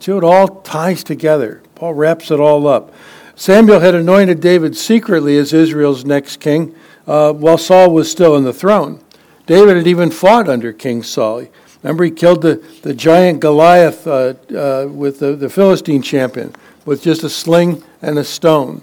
So 0.00 0.16
it 0.16 0.24
all 0.24 0.62
ties 0.62 1.04
together. 1.04 1.60
Paul 1.74 1.92
wraps 1.92 2.30
it 2.30 2.40
all 2.40 2.66
up. 2.66 2.94
Samuel 3.36 3.80
had 3.80 3.94
anointed 3.94 4.40
David 4.40 4.74
secretly 4.74 5.36
as 5.36 5.52
Israel's 5.52 6.06
next 6.06 6.40
king 6.40 6.74
uh, 7.06 7.34
while 7.34 7.58
Saul 7.58 7.90
was 7.90 8.10
still 8.10 8.34
on 8.36 8.44
the 8.44 8.54
throne. 8.54 9.04
David 9.44 9.76
had 9.76 9.86
even 9.86 10.10
fought 10.10 10.48
under 10.48 10.72
King 10.72 11.02
Saul. 11.02 11.44
Remember, 11.82 12.04
he 12.04 12.10
killed 12.10 12.40
the, 12.40 12.64
the 12.80 12.94
giant 12.94 13.38
Goliath 13.38 14.06
uh, 14.06 14.32
uh, 14.56 14.88
with 14.90 15.18
the, 15.18 15.36
the 15.36 15.50
Philistine 15.50 16.00
champion 16.00 16.56
with 16.86 17.02
just 17.02 17.22
a 17.22 17.28
sling 17.28 17.84
and 18.00 18.18
a 18.18 18.24
stone. 18.24 18.80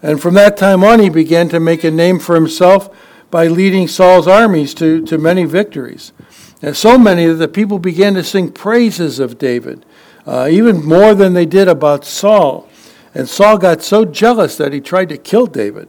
And 0.00 0.22
from 0.22 0.34
that 0.34 0.56
time 0.56 0.84
on, 0.84 1.00
he 1.00 1.08
began 1.08 1.48
to 1.48 1.58
make 1.58 1.82
a 1.82 1.90
name 1.90 2.20
for 2.20 2.36
himself 2.36 2.88
by 3.34 3.48
leading 3.48 3.88
Saul's 3.88 4.28
armies 4.28 4.74
to, 4.74 5.04
to 5.06 5.18
many 5.18 5.44
victories. 5.44 6.12
And 6.62 6.76
so 6.76 6.96
many 6.96 7.26
that 7.26 7.34
the 7.34 7.48
people 7.48 7.80
began 7.80 8.14
to 8.14 8.22
sing 8.22 8.52
praises 8.52 9.18
of 9.18 9.38
David, 9.38 9.84
uh, 10.24 10.46
even 10.48 10.86
more 10.86 11.16
than 11.16 11.34
they 11.34 11.44
did 11.44 11.66
about 11.66 12.04
Saul. 12.04 12.68
And 13.12 13.28
Saul 13.28 13.58
got 13.58 13.82
so 13.82 14.04
jealous 14.04 14.56
that 14.58 14.72
he 14.72 14.80
tried 14.80 15.08
to 15.08 15.18
kill 15.18 15.48
David. 15.48 15.88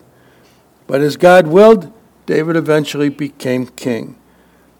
But 0.87 1.01
as 1.01 1.17
God 1.17 1.45
willed, 1.45 1.93
David 2.25 2.55
eventually 2.55 3.09
became 3.09 3.67
king. 3.67 4.17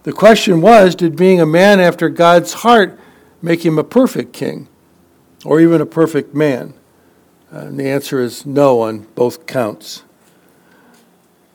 The 0.02 0.12
question 0.12 0.60
was 0.60 0.96
did 0.96 1.16
being 1.16 1.40
a 1.40 1.46
man 1.46 1.80
after 1.80 2.10
God's 2.10 2.54
heart 2.54 3.00
make 3.44 3.64
him 3.64 3.78
a 3.78 3.84
perfect 3.84 4.34
king 4.34 4.70
or 5.46 5.60
even 5.60 5.82
a 5.82 5.86
perfect 5.86 6.34
man? 6.34 6.74
And 7.52 7.80
the 7.80 7.88
answer 7.88 8.20
is 8.20 8.44
no 8.44 8.82
on 8.82 9.02
both 9.14 9.46
counts. 9.46 10.02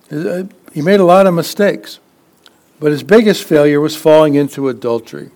Uh, 0.09 0.45
he 0.73 0.83
made 0.83 1.01
a 1.01 1.05
lot 1.05 1.27
of 1.27 1.35
mistakes, 1.35 1.99
but 2.79 2.93
his 2.93 3.03
biggest 3.03 3.45
failure 3.45 3.81
was 3.81 3.97
falling 3.97 4.35
into 4.35 4.69
adultery. 4.69 5.31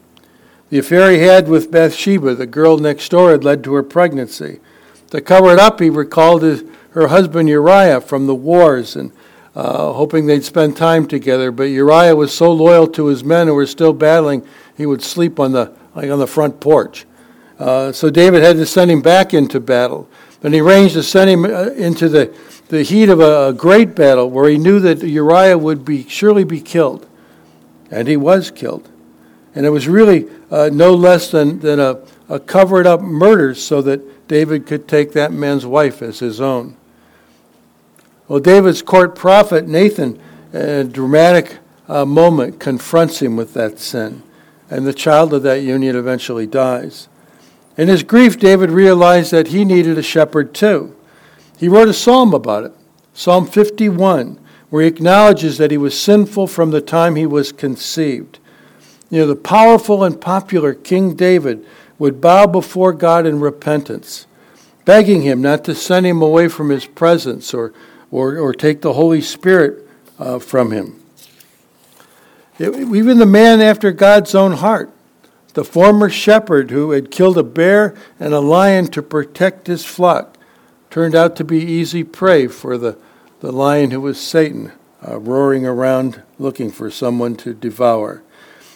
The 0.71 0.79
affair 0.79 1.11
he 1.11 1.19
had 1.19 1.49
with 1.49 1.71
Bathsheba, 1.71 2.35
the 2.35 2.47
girl 2.47 2.79
next 2.79 3.09
door, 3.11 3.31
had 3.31 3.45
led 3.45 3.63
to 3.65 3.75
her 3.75 3.83
pregnancy. 3.83 4.61
To 5.11 5.21
cover 5.21 5.53
it 5.53 5.59
up, 5.59 5.81
he 5.81 5.91
recalled 5.91 6.43
his, 6.43 6.65
her 6.91 7.09
husband 7.09 7.49
Uriah 7.49 8.01
from 8.01 8.27
the 8.27 8.35
wars 8.35 8.97
and 8.97 9.13
uh, 9.55 9.93
hoping 9.93 10.27
they'd 10.27 10.45
spend 10.45 10.77
time 10.77 11.07
together. 11.07 11.53
But 11.53 11.65
Uriah 11.65 12.17
was 12.17 12.35
so 12.35 12.51
loyal 12.51 12.89
to 12.89 13.07
his 13.07 13.23
men 13.23 13.47
who 13.47 13.55
were 13.55 13.67
still 13.67 13.93
battling, 13.93 14.45
he 14.77 14.87
would 14.87 15.03
sleep 15.03 15.39
on 15.39 15.53
the 15.53 15.73
like 15.95 16.11
on 16.11 16.19
the 16.19 16.27
front 16.27 16.61
porch. 16.61 17.07
Uh, 17.59 17.93
so 17.93 18.11
David 18.11 18.43
had 18.43 18.57
to 18.57 18.67
send 18.67 18.91
him 18.91 19.01
back 19.01 19.33
into 19.33 19.61
battle. 19.61 20.09
And 20.45 20.53
he 20.53 20.61
arranged 20.61 20.93
to 20.95 21.03
send 21.03 21.31
him 21.31 21.45
uh, 21.45 21.71
into 21.71 22.09
the, 22.09 22.33
the 22.69 22.83
heat 22.83 23.09
of 23.09 23.19
a, 23.19 23.49
a 23.49 23.53
great 23.55 23.95
battle 23.95 24.31
where 24.31 24.49
he 24.49 24.59
knew 24.59 24.79
that 24.81 25.03
Uriah 25.03 25.57
would 25.57 25.87
be 25.87 26.07
surely 26.07 26.45
be 26.45 26.61
killed. 26.61 27.09
And 27.91 28.07
he 28.07 28.19
was 28.19 28.51
killed. 28.51 28.91
And 29.55 29.65
it 29.65 29.71
was 29.71 29.89
really 29.89 30.29
uh, 30.51 30.69
no 30.71 30.95
less 30.95 31.31
than, 31.31 31.61
than 31.61 31.81
a, 31.81 32.01
a 32.29 32.39
covered 32.39 32.87
up 32.87 33.01
murder 33.01 33.55
so 33.55 33.81
that 33.83 34.29
David 34.29 34.67
could 34.67 34.87
take 34.87 35.13
that 35.13 35.33
man's 35.33 35.65
wife 35.65 36.03
as 36.03 36.19
his 36.19 36.43
own. 36.43 36.77
Well, 38.29 38.41
David's 38.41 38.83
court 38.83 39.15
prophet, 39.15 39.67
Nathan, 39.67 40.21
a 40.53 40.85
dramatic 40.85 41.59
uh, 41.89 42.05
moment, 42.05 42.61
confronts 42.61 43.23
him 43.23 43.37
with 43.37 43.55
that 43.55 43.79
sin. 43.79 44.23
And 44.69 44.87
the 44.87 44.95
child 44.95 45.33
of 45.33 45.43
that 45.45 45.63
union 45.63 45.97
eventually 45.97 46.47
dies. 46.47 47.09
In 47.77 47.89
his 47.89 48.03
grief, 48.03 48.39
David 48.39 48.71
realized 48.71 49.31
that 49.33 49.49
he 49.49 49.65
needed 49.65 49.99
a 49.99 50.03
shepherd 50.03 50.55
too. 50.55 50.95
He 51.59 51.69
wrote 51.69 51.89
a 51.89 51.93
psalm 51.93 52.35
about 52.35 52.65
it, 52.65 52.73
Psalm 53.13 53.47
51, 53.47 54.39
where 54.71 54.83
he 54.83 54.89
acknowledges 54.89 55.59
that 55.59 55.71
he 55.71 55.79
was 55.79 55.99
sinful 55.99 56.47
from 56.47 56.71
the 56.71 56.81
time 56.81 57.17
he 57.17 57.27
was 57.27 57.53
conceived. 57.53 58.39
You 59.11 59.21
know, 59.21 59.27
the 59.27 59.37
powerful 59.37 60.05
and 60.05 60.21
popular 60.21 60.75
King 60.75 61.15
David 61.15 61.65
would 61.99 62.21
bow 62.21 62.47
before 62.47 62.93
God 62.93 63.27
in 63.27 63.41
repentance, 63.41 64.27
begging 64.85 65.23
him 65.23 65.41
not 65.41 65.65
to 65.65 65.75
send 65.75 66.07
him 66.07 66.23
away 66.23 66.49
from 66.49 66.71
his 66.71 66.87
presence 66.87 67.55
or 67.55 67.73
or, 68.15 68.39
or 68.39 68.55
take 68.55 68.81
the 68.81 68.93
Holy 68.93 69.21
Spirit 69.21 69.89
uh, 70.21 70.39
from 70.39 70.71
him. 70.71 71.03
It, 72.61 72.73
even 72.73 73.19
the 73.19 73.27
man 73.27 73.61
after 73.61 73.91
God's 73.91 74.37
own 74.37 74.53
heart, 74.53 74.89
the 75.55 75.65
former 75.65 76.11
shepherd 76.11 76.71
who 76.71 76.91
had 76.91 77.11
killed 77.11 77.39
a 77.39 77.43
bear 77.43 77.95
and 78.21 78.35
a 78.35 78.41
lion 78.41 78.89
to 78.89 79.03
protect 79.03 79.69
his 79.69 79.85
flock, 79.85 80.37
turned 80.91 81.15
out 81.15 81.37
to 81.37 81.45
be 81.45 81.59
easy 81.59 82.05
prey 82.05 82.47
for 82.47 82.77
the, 82.77 82.99
the 83.41 83.53
lion 83.53 83.91
who 83.91 84.01
was 84.01 84.21
Satan, 84.21 84.73
uh, 85.07 85.19
roaring 85.19 85.65
around 85.65 86.23
looking 86.39 86.71
for 86.71 86.91
someone 86.91 87.37
to 87.37 87.55
devour. 87.55 88.23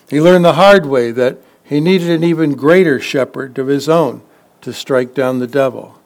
He 0.08 0.20
learned 0.20 0.44
the 0.44 0.54
hard 0.54 0.86
way 0.86 1.10
that 1.10 1.38
he 1.62 1.80
needed 1.80 2.10
an 2.10 2.24
even 2.24 2.54
greater 2.54 2.98
shepherd 2.98 3.58
of 3.58 3.66
his 3.66 3.88
own 3.88 4.22
to 4.62 4.72
strike 4.72 5.14
down 5.14 5.38
the 5.38 5.46
devil. 5.46 6.00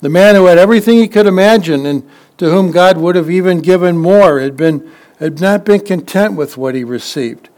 The 0.00 0.08
man 0.08 0.34
who 0.34 0.46
had 0.46 0.58
everything 0.58 0.98
he 0.98 1.06
could 1.06 1.26
imagine 1.26 1.86
and 1.86 2.08
to 2.38 2.50
whom 2.50 2.72
God 2.72 2.98
would 2.98 3.14
have 3.14 3.30
even 3.30 3.60
given 3.60 3.98
more, 3.98 4.40
had, 4.40 4.56
been, 4.56 4.90
had 5.18 5.40
not 5.40 5.64
been 5.64 5.80
content 5.80 6.34
with 6.34 6.56
what 6.56 6.74
he 6.74 6.82
received, 6.82 7.50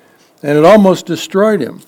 and 0.42 0.58
it 0.58 0.64
almost 0.64 1.06
destroyed 1.06 1.60
him. 1.60 1.80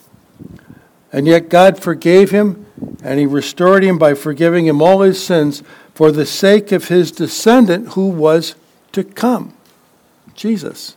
And 1.17 1.27
yet 1.27 1.49
God 1.49 1.83
forgave 1.83 2.31
him, 2.31 2.67
and 3.03 3.19
he 3.19 3.25
restored 3.25 3.83
him 3.83 3.97
by 3.97 4.13
forgiving 4.13 4.67
him 4.67 4.83
all 4.83 5.01
his 5.01 5.25
sins 5.25 5.63
for 5.95 6.13
the 6.13 6.27
sake 6.27 6.73
of 6.73 6.89
his 6.89 7.11
descendant 7.11 7.95
who 7.95 8.09
was 8.09 8.55
to 8.93 9.03
come, 9.03 9.57
Jesus. 10.35 10.95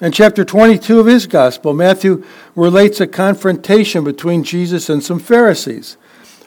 In 0.00 0.10
chapter 0.10 0.42
22 0.42 1.00
of 1.00 1.04
his 1.04 1.26
gospel, 1.26 1.74
Matthew 1.74 2.24
relates 2.56 2.98
a 2.98 3.06
confrontation 3.06 4.04
between 4.04 4.42
Jesus 4.42 4.88
and 4.88 5.04
some 5.04 5.18
Pharisees. 5.18 5.98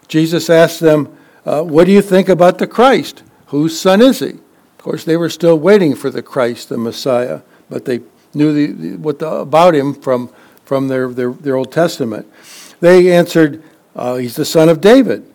Jesus 0.07 0.49
asked 0.49 0.79
them, 0.79 1.15
uh, 1.45 1.61
What 1.61 1.85
do 1.85 1.91
you 1.91 2.01
think 2.01 2.27
about 2.27 2.57
the 2.57 2.65
Christ? 2.65 3.21
Whose 3.49 3.79
son 3.79 4.01
is 4.01 4.17
he? 4.17 4.29
Of 4.29 4.77
course, 4.79 5.03
they 5.03 5.15
were 5.15 5.29
still 5.29 5.59
waiting 5.59 5.93
for 5.93 6.09
the 6.09 6.23
Christ, 6.23 6.69
the 6.69 6.77
Messiah, 6.79 7.41
but 7.69 7.85
they 7.85 7.99
knew 8.33 8.51
the, 8.51 8.97
what 8.97 9.19
the, 9.19 9.29
about 9.29 9.75
him 9.75 9.93
from, 9.93 10.33
from 10.71 10.87
their, 10.87 11.09
their, 11.09 11.33
their 11.33 11.57
Old 11.57 11.69
Testament. 11.69 12.31
They 12.79 13.11
answered, 13.11 13.61
uh, 13.93 14.15
He's 14.15 14.37
the 14.37 14.45
son 14.45 14.69
of 14.69 14.79
David. 14.79 15.29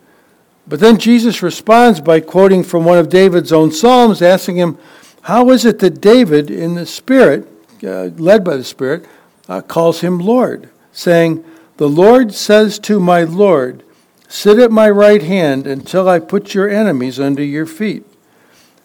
But 0.66 0.80
then 0.80 0.96
Jesus 0.96 1.42
responds 1.42 2.00
by 2.00 2.20
quoting 2.20 2.64
from 2.64 2.86
one 2.86 2.96
of 2.96 3.10
David's 3.10 3.52
own 3.52 3.70
Psalms, 3.70 4.22
asking 4.22 4.56
him, 4.56 4.78
How 5.20 5.50
is 5.50 5.66
it 5.66 5.78
that 5.80 6.00
David, 6.00 6.50
in 6.50 6.74
the 6.74 6.86
Spirit, 6.86 7.46
uh, 7.84 8.04
led 8.16 8.44
by 8.44 8.56
the 8.56 8.64
Spirit, 8.64 9.04
uh, 9.46 9.60
calls 9.60 10.00
him 10.00 10.20
Lord, 10.20 10.70
saying, 10.90 11.44
The 11.76 11.90
Lord 11.90 12.32
says 12.32 12.78
to 12.78 12.98
my 12.98 13.22
Lord, 13.24 13.82
Sit 14.28 14.58
at 14.58 14.72
my 14.72 14.88
right 14.88 15.22
hand 15.22 15.66
until 15.66 16.08
I 16.08 16.18
put 16.18 16.54
your 16.54 16.70
enemies 16.70 17.20
under 17.20 17.44
your 17.44 17.66
feet. 17.66 18.06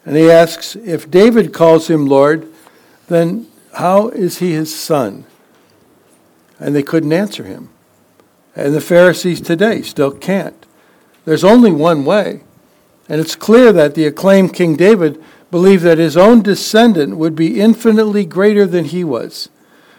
And 0.04 0.18
he 0.18 0.30
asks, 0.30 0.76
If 0.76 1.10
David 1.10 1.54
calls 1.54 1.88
him 1.88 2.04
Lord, 2.04 2.46
then 3.08 3.46
how 3.72 4.08
is 4.08 4.40
he 4.40 4.52
his 4.52 4.78
son? 4.78 5.24
And 6.62 6.76
they 6.76 6.82
couldn't 6.82 7.12
answer 7.12 7.44
him. 7.44 7.70
And 8.54 8.72
the 8.72 8.80
Pharisees 8.80 9.40
today 9.40 9.82
still 9.82 10.12
can't. 10.12 10.64
There's 11.24 11.44
only 11.44 11.72
one 11.72 12.04
way. 12.04 12.42
And 13.08 13.20
it's 13.20 13.34
clear 13.34 13.72
that 13.72 13.94
the 13.94 14.06
acclaimed 14.06 14.54
King 14.54 14.76
David 14.76 15.22
believed 15.50 15.82
that 15.82 15.98
his 15.98 16.16
own 16.16 16.40
descendant 16.40 17.16
would 17.16 17.34
be 17.34 17.60
infinitely 17.60 18.24
greater 18.24 18.64
than 18.64 18.86
he 18.86 19.02
was, 19.02 19.48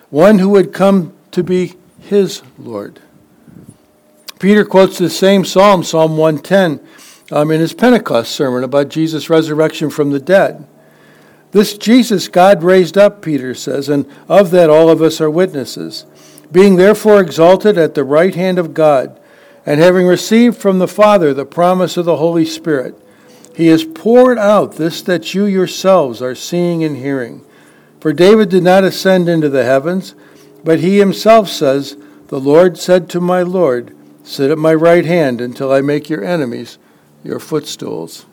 one 0.10 0.40
who 0.40 0.50
would 0.50 0.74
come 0.74 1.14
to 1.32 1.44
be 1.44 1.74
his 2.00 2.42
Lord. 2.58 3.02
Peter 4.40 4.66
quotes 4.66 4.98
the 4.98 5.10
same 5.10 5.46
psalm, 5.46 5.84
Psalm 5.84 6.18
110, 6.18 6.80
um, 7.32 7.52
in 7.52 7.60
his 7.60 7.74
Pentecost 7.74 8.32
sermon 8.32 8.64
about 8.64 8.90
Jesus' 8.90 9.30
resurrection 9.30 9.90
from 9.90 10.12
the 10.12 10.20
dead. 10.20 10.66
This 11.52 11.78
Jesus 11.78 12.28
God 12.28 12.64
raised 12.64 12.98
up, 12.98 13.22
Peter 13.22 13.54
says, 13.54 13.90
and 13.90 14.08
of 14.28 14.50
that 14.52 14.70
all 14.70 14.90
of 14.90 15.02
us 15.02 15.22
are 15.22 15.30
witnesses. 15.30 16.06
Being 16.54 16.76
therefore 16.76 17.20
exalted 17.20 17.80
at 17.80 17.96
the 17.96 18.04
right 18.04 18.36
hand 18.36 18.60
of 18.60 18.76
God, 18.76 19.20
and 19.66 19.80
having 19.80 20.06
received 20.06 20.56
from 20.58 20.78
the 20.78 20.88
Father 20.88 21.34
the 21.34 21.46
promise 21.46 21.98
of 21.98 22.06
the 22.06 22.18
Holy 22.18 22.46
Spirit, 22.46 22.96
he 23.56 23.68
has 23.68 23.84
poured 23.84 24.38
out 24.38 24.76
this 24.76 25.02
that 25.02 25.34
you 25.34 25.46
yourselves 25.46 26.22
are 26.22 26.36
seeing 26.36 26.84
and 26.84 26.98
hearing. 26.98 27.44
For 28.00 28.14
David 28.14 28.50
did 28.50 28.62
not 28.62 28.84
ascend 28.84 29.28
into 29.28 29.50
the 29.50 29.64
heavens, 29.64 30.14
but 30.64 30.80
he 30.80 31.00
himself 31.00 31.50
says, 31.50 31.98
The 32.28 32.40
Lord 32.40 32.78
said 32.78 33.10
to 33.10 33.20
my 33.20 33.42
Lord, 33.42 33.96
Sit 34.24 34.52
at 34.52 34.58
my 34.60 34.76
right 34.76 35.06
hand 35.06 35.42
until 35.42 35.72
I 35.72 35.82
make 35.82 36.08
your 36.08 36.24
enemies 36.24 36.78
your 37.24 37.40
footstools. 37.40 38.28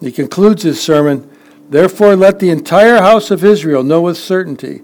He 0.00 0.12
concludes 0.12 0.62
his 0.62 0.80
sermon, 0.80 1.28
Therefore 1.68 2.14
let 2.14 2.38
the 2.38 2.50
entire 2.50 2.98
house 2.98 3.32
of 3.32 3.44
Israel 3.44 3.82
know 3.82 4.02
with 4.02 4.16
certainty 4.16 4.82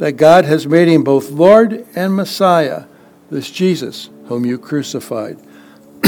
that 0.00 0.12
God 0.12 0.46
has 0.46 0.66
made 0.66 0.88
him 0.88 1.04
both 1.04 1.30
Lord 1.30 1.86
and 1.94 2.16
Messiah, 2.16 2.84
this 3.30 3.50
Jesus 3.50 4.08
whom 4.28 4.46
you 4.46 4.58
crucified. 4.58 5.38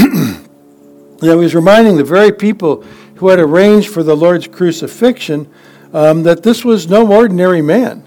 Now 1.21 1.39
he's 1.39 1.53
reminding 1.53 1.95
the 1.97 2.03
very 2.03 2.31
people 2.33 2.81
who 3.15 3.29
had 3.29 3.39
arranged 3.39 3.89
for 3.89 4.01
the 4.01 4.17
Lord's 4.17 4.47
crucifixion 4.47 5.47
um, 5.93 6.23
that 6.23 6.41
this 6.41 6.65
was 6.65 6.89
no 6.89 7.09
ordinary 7.09 7.61
man. 7.61 8.03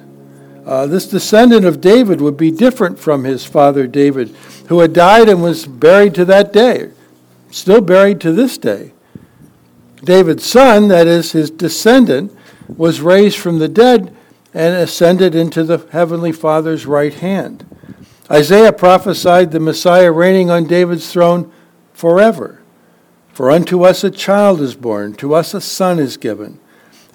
Uh, 0.67 0.89
this 0.89 1.07
descendant 1.07 1.65
of 1.65 1.81
David 1.81 2.21
would 2.21 2.37
be 2.37 2.51
different 2.51 2.99
from 2.99 3.23
his 3.23 3.45
father 3.45 3.87
David, 3.87 4.35
who 4.69 4.81
had 4.81 4.93
died 4.93 5.29
and 5.29 5.41
was 5.41 5.67
buried 5.67 6.15
to 6.17 6.25
that 6.25 6.53
day, 6.53 6.91
still 7.53 7.81
buried 7.81 8.21
to 8.23 8.33
this 8.33 8.59
day. 8.59 8.93
David's 10.03 10.45
son, 10.45 10.89
that 10.89 11.07
is, 11.07 11.31
his 11.31 11.49
descendant, 11.49 12.37
was 12.69 13.01
raised 13.01 13.39
from 13.39 13.61
the 13.61 13.69
dead 13.69 14.16
and 14.57 14.75
ascended 14.75 15.35
into 15.35 15.63
the 15.63 15.87
heavenly 15.93 16.33
Father's 16.33 16.87
right 16.87 17.13
hand. 17.13 17.67
Isaiah 18.31 18.73
prophesied 18.73 19.51
the 19.51 19.61
Messiah 19.61 20.11
reigning 20.11 20.49
on 20.49 20.65
David's 20.65 21.13
throne 21.13 21.53
forever. 21.93 22.63
For 23.35 23.51
unto 23.51 23.83
us 23.83 24.03
a 24.03 24.11
child 24.11 24.63
is 24.63 24.75
born, 24.75 25.13
to 25.17 25.35
us 25.35 25.53
a 25.53 25.61
son 25.61 25.99
is 25.99 26.17
given, 26.17 26.59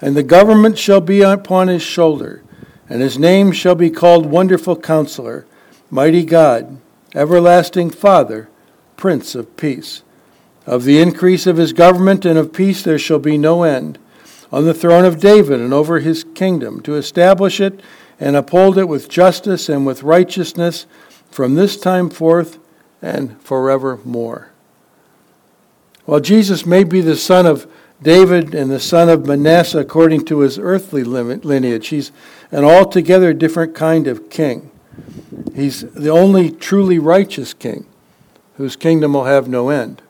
and 0.00 0.14
the 0.16 0.22
government 0.22 0.78
shall 0.78 1.00
be 1.00 1.22
upon 1.22 1.66
his 1.66 1.82
shoulder, 1.82 2.44
and 2.88 3.02
his 3.02 3.18
name 3.18 3.50
shall 3.50 3.74
be 3.74 3.90
called 3.90 4.26
Wonderful 4.26 4.76
Counselor, 4.76 5.44
Mighty 5.90 6.24
God, 6.24 6.78
Everlasting 7.12 7.90
Father, 7.90 8.50
Prince 8.96 9.34
of 9.34 9.56
Peace. 9.56 10.04
Of 10.64 10.84
the 10.84 11.00
increase 11.00 11.48
of 11.48 11.56
his 11.56 11.72
government 11.72 12.24
and 12.24 12.38
of 12.38 12.52
peace 12.52 12.84
there 12.84 13.00
shall 13.00 13.18
be 13.18 13.36
no 13.36 13.64
end, 13.64 13.98
on 14.52 14.66
the 14.66 14.74
throne 14.74 15.04
of 15.04 15.18
David 15.18 15.60
and 15.60 15.72
over 15.72 16.00
his 16.00 16.24
kingdom, 16.34 16.80
to 16.82 16.94
establish 16.94 17.58
it 17.58 17.80
and 18.20 18.36
uphold 18.36 18.76
it 18.78 18.84
with 18.84 19.08
justice 19.08 19.68
and 19.68 19.86
with 19.86 20.02
righteousness 20.02 20.86
from 21.30 21.54
this 21.54 21.76
time 21.76 22.10
forth 22.10 22.58
and 23.00 23.40
forevermore. 23.40 24.50
While 26.04 26.20
Jesus 26.20 26.66
may 26.66 26.84
be 26.84 27.00
the 27.00 27.16
son 27.16 27.46
of 27.46 27.70
David 28.02 28.54
and 28.54 28.70
the 28.70 28.80
son 28.80 29.08
of 29.08 29.26
Manasseh 29.26 29.78
according 29.78 30.24
to 30.26 30.40
his 30.40 30.58
earthly 30.58 31.04
lineage, 31.04 31.88
he's 31.88 32.12
an 32.50 32.64
altogether 32.64 33.32
different 33.32 33.74
kind 33.74 34.06
of 34.06 34.28
king. 34.28 34.70
He's 35.54 35.82
the 35.82 36.10
only 36.10 36.50
truly 36.50 36.98
righteous 36.98 37.54
king 37.54 37.86
whose 38.56 38.76
kingdom 38.76 39.14
will 39.14 39.24
have 39.24 39.48
no 39.48 39.70
end. 39.70 40.02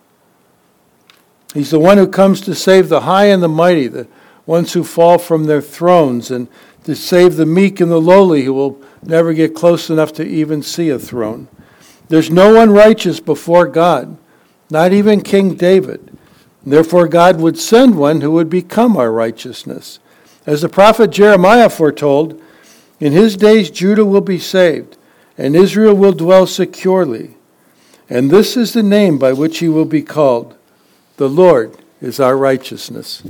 He's 1.55 1.70
the 1.70 1.78
one 1.78 1.98
who 1.98 2.09
comes 2.09 2.40
to 2.42 2.55
save 2.55 2.88
the 2.88 3.02
high 3.02 3.26
and 3.26 3.42
the 3.42 3.48
mighty, 3.48 3.87
the 3.87 4.09
ones 4.53 4.75
who 4.75 4.85
fall 4.85 5.19
from 5.19 5.45
their 5.45 5.62
thrones, 5.62 6.31
and 6.31 6.47
to 6.85 6.95
save 6.95 7.37
the 7.37 7.47
meek 7.47 7.81
and 7.81 7.91
the 7.91 8.01
lowly 8.01 8.45
who 8.45 8.53
will 8.53 8.81
never 9.03 9.33
get 9.33 9.55
close 9.55 9.88
enough 9.88 10.12
to 10.12 10.25
even 10.25 10.62
see 10.62 10.91
a 10.91 10.99
throne. 10.99 11.49
There's 12.09 12.31
no 12.31 12.55
one 12.55 12.71
righteous 12.71 13.19
before 13.21 13.67
God 13.67 14.19
not 14.73 14.93
even 14.95 15.21
King 15.21 15.55
David. 15.55 16.17
Therefore, 16.65 17.07
God 17.07 17.41
would 17.41 17.59
send 17.59 17.99
one 17.99 18.23
who 18.23 18.31
would 18.33 18.49
become 18.49 18.97
our 18.97 19.12
righteousness. 19.12 19.99
As 20.47 20.62
the 20.62 20.69
prophet 20.69 21.11
Jeremiah 21.11 21.69
foretold, 21.69 22.41
in 22.99 23.12
his 23.12 23.37
days 23.37 23.71
Judah 23.71 24.07
will 24.07 24.23
be 24.23 24.38
saved, 24.38 24.97
and 25.37 25.55
Israel 25.55 25.95
will 25.95 26.12
dwell 26.12 26.47
securely. 26.47 27.37
And 28.09 28.31
this 28.31 28.57
is 28.57 28.73
the 28.73 28.83
name 28.83 29.19
by 29.19 29.35
which 29.35 29.59
he 29.59 29.69
will 29.69 29.85
be 29.85 30.03
called 30.03 30.57
The 31.19 31.29
Lord 31.29 31.77
is 32.01 32.19
our 32.19 32.37
righteousness. 32.37 33.23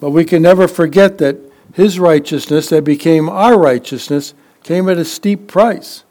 But 0.00 0.10
we 0.10 0.24
can 0.24 0.42
never 0.42 0.66
forget 0.66 1.18
that 1.18 1.36
his 1.74 2.00
righteousness 2.00 2.68
that 2.70 2.84
became 2.84 3.28
our 3.28 3.58
righteousness 3.58 4.34
came 4.62 4.88
at 4.88 4.98
a 4.98 5.04
steep 5.04 5.46
price. 5.46 6.04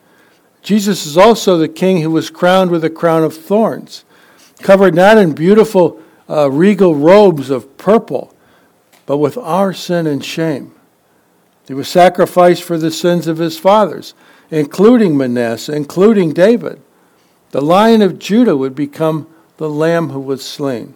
Jesus 0.62 1.06
is 1.06 1.18
also 1.18 1.58
the 1.58 1.68
king 1.68 2.02
who 2.02 2.12
was 2.12 2.30
crowned 2.30 2.72
with 2.72 2.84
a 2.84 2.90
crown 2.90 3.24
of 3.24 3.36
thorns, 3.36 4.06
covered 4.62 4.94
not 4.94 5.18
in 5.18 5.34
beautiful 5.34 6.00
uh, 6.30 6.50
regal 6.52 6.96
robes 6.96 7.50
of 7.50 7.78
purple, 7.78 8.34
but 9.06 9.18
with 9.18 9.38
our 9.38 9.74
sin 9.74 10.06
and 10.06 10.24
shame. 10.24 10.74
He 11.68 11.74
was 11.74 11.88
sacrificed 11.88 12.64
for 12.64 12.78
the 12.78 12.92
sins 12.92 13.28
of 13.28 13.38
his 13.38 13.58
fathers, 13.58 14.14
including 14.52 15.18
Manasseh, 15.18 15.76
including 15.76 16.34
David. 16.34 16.82
The 17.52 17.62
lion 17.62 18.02
of 18.02 18.20
Judah 18.20 18.58
would 18.58 18.76
become 18.76 19.28
the 19.58 19.70
lamb 19.70 20.10
who 20.10 20.20
was 20.20 20.44
slain. 20.44 20.94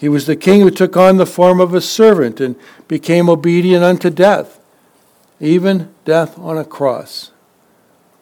He 0.00 0.08
was 0.08 0.24
the 0.24 0.34
king 0.34 0.62
who 0.62 0.70
took 0.70 0.96
on 0.96 1.18
the 1.18 1.26
form 1.26 1.60
of 1.60 1.74
a 1.74 1.80
servant 1.82 2.40
and 2.40 2.56
became 2.88 3.28
obedient 3.28 3.84
unto 3.84 4.08
death, 4.08 4.58
even 5.38 5.94
death 6.06 6.38
on 6.38 6.56
a 6.56 6.64
cross. 6.64 7.32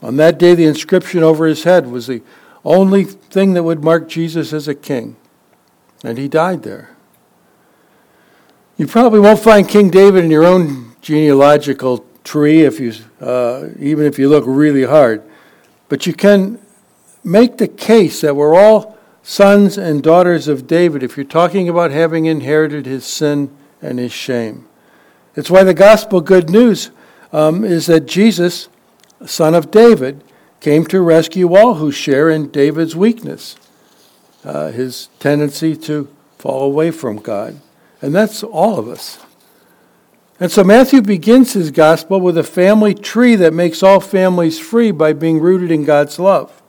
On 0.02 0.16
that 0.16 0.38
day, 0.38 0.56
the 0.56 0.66
inscription 0.66 1.22
over 1.22 1.46
his 1.46 1.62
head 1.62 1.86
was 1.86 2.08
the 2.08 2.20
only 2.64 3.04
thing 3.04 3.54
that 3.54 3.62
would 3.62 3.84
mark 3.84 4.08
Jesus 4.08 4.52
as 4.52 4.66
a 4.66 4.74
king. 4.74 5.14
And 6.02 6.18
he 6.18 6.26
died 6.26 6.64
there. 6.64 6.96
You 8.76 8.88
probably 8.88 9.20
won't 9.20 9.38
find 9.38 9.68
King 9.68 9.88
David 9.88 10.24
in 10.24 10.32
your 10.32 10.44
own 10.44 10.96
genealogical 11.00 12.04
tree, 12.24 12.62
if 12.62 12.80
you, 12.80 12.92
uh, 13.20 13.68
even 13.78 14.04
if 14.04 14.18
you 14.18 14.28
look 14.28 14.42
really 14.48 14.84
hard. 14.84 15.22
But 15.88 16.08
you 16.08 16.12
can 16.12 16.60
make 17.22 17.58
the 17.58 17.68
case 17.68 18.20
that 18.22 18.34
we're 18.34 18.56
all 18.56 18.97
sons 19.28 19.76
and 19.76 20.02
daughters 20.02 20.48
of 20.48 20.66
David 20.66 21.02
if 21.02 21.16
you're 21.16 21.26
talking 21.26 21.68
about 21.68 21.90
having 21.90 22.26
inherited 22.26 22.86
his 22.86 23.04
sin 23.04 23.54
and 23.82 23.98
his 23.98 24.12
shame. 24.12 24.66
It's 25.36 25.50
why 25.50 25.64
the 25.64 25.74
gospel 25.74 26.20
good 26.20 26.48
news 26.48 26.90
um, 27.32 27.64
is 27.64 27.86
that 27.86 28.06
Jesus 28.06 28.68
son 29.26 29.54
of 29.54 29.70
David, 29.70 30.22
came 30.60 30.84
to 30.86 31.00
rescue 31.00 31.54
all 31.54 31.74
who 31.74 31.92
share 31.92 32.28
in 32.28 32.50
David's 32.50 32.96
weakness, 32.96 33.56
uh, 34.44 34.70
his 34.70 35.08
tendency 35.18 35.76
to 35.76 36.08
fall 36.38 36.62
away 36.62 36.90
from 36.90 37.16
God. 37.16 37.60
And 38.00 38.14
that's 38.14 38.42
all 38.42 38.78
of 38.78 38.88
us. 38.88 39.18
And 40.40 40.52
so 40.52 40.62
Matthew 40.62 41.02
begins 41.02 41.52
his 41.52 41.72
gospel 41.72 42.20
with 42.20 42.38
a 42.38 42.44
family 42.44 42.94
tree 42.94 43.34
that 43.36 43.52
makes 43.52 43.82
all 43.82 43.98
families 43.98 44.58
free 44.58 44.92
by 44.92 45.12
being 45.12 45.40
rooted 45.40 45.70
in 45.70 45.84
God's 45.84 46.18
love, 46.18 46.62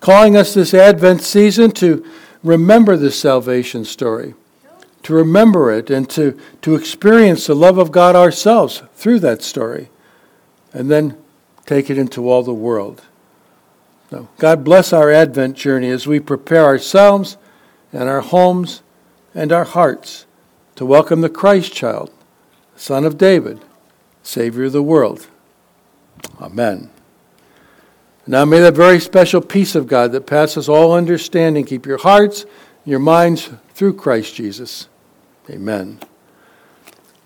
calling 0.00 0.36
us 0.36 0.54
this 0.54 0.74
Advent 0.74 1.22
season 1.22 1.70
to 1.72 2.04
remember 2.42 2.96
this 2.96 3.18
salvation 3.18 3.84
story, 3.84 4.34
to 5.02 5.14
remember 5.14 5.70
it 5.70 5.90
and 5.90 6.08
to, 6.10 6.38
to 6.62 6.74
experience 6.74 7.46
the 7.46 7.54
love 7.54 7.78
of 7.78 7.92
God 7.92 8.16
ourselves 8.16 8.82
through 8.94 9.20
that 9.20 9.42
story, 9.42 9.90
and 10.72 10.90
then 10.90 11.16
take 11.66 11.90
it 11.90 11.98
into 11.98 12.28
all 12.28 12.42
the 12.42 12.54
world. 12.54 13.02
So 14.10 14.28
God 14.38 14.64
bless 14.64 14.92
our 14.92 15.10
Advent 15.10 15.56
journey 15.56 15.88
as 15.90 16.06
we 16.06 16.18
prepare 16.18 16.64
ourselves 16.64 17.36
and 17.92 18.08
our 18.08 18.22
homes 18.22 18.82
and 19.34 19.52
our 19.52 19.64
hearts 19.64 20.26
to 20.76 20.84
welcome 20.84 21.20
the 21.20 21.28
Christ 21.28 21.72
child, 21.72 22.10
Son 22.74 23.04
of 23.04 23.18
David, 23.18 23.60
Savior 24.22 24.64
of 24.64 24.72
the 24.72 24.82
world. 24.82 25.28
Amen. 26.40 26.90
Now 28.26 28.44
may 28.44 28.60
the 28.60 28.70
very 28.70 29.00
special 29.00 29.40
peace 29.40 29.74
of 29.74 29.86
God 29.86 30.12
that 30.12 30.26
passes 30.26 30.68
all 30.68 30.92
understanding 30.92 31.64
keep 31.64 31.86
your 31.86 31.98
hearts, 31.98 32.46
your 32.84 32.98
minds 32.98 33.50
through 33.74 33.94
Christ 33.94 34.34
Jesus. 34.34 34.88
Amen. 35.48 35.98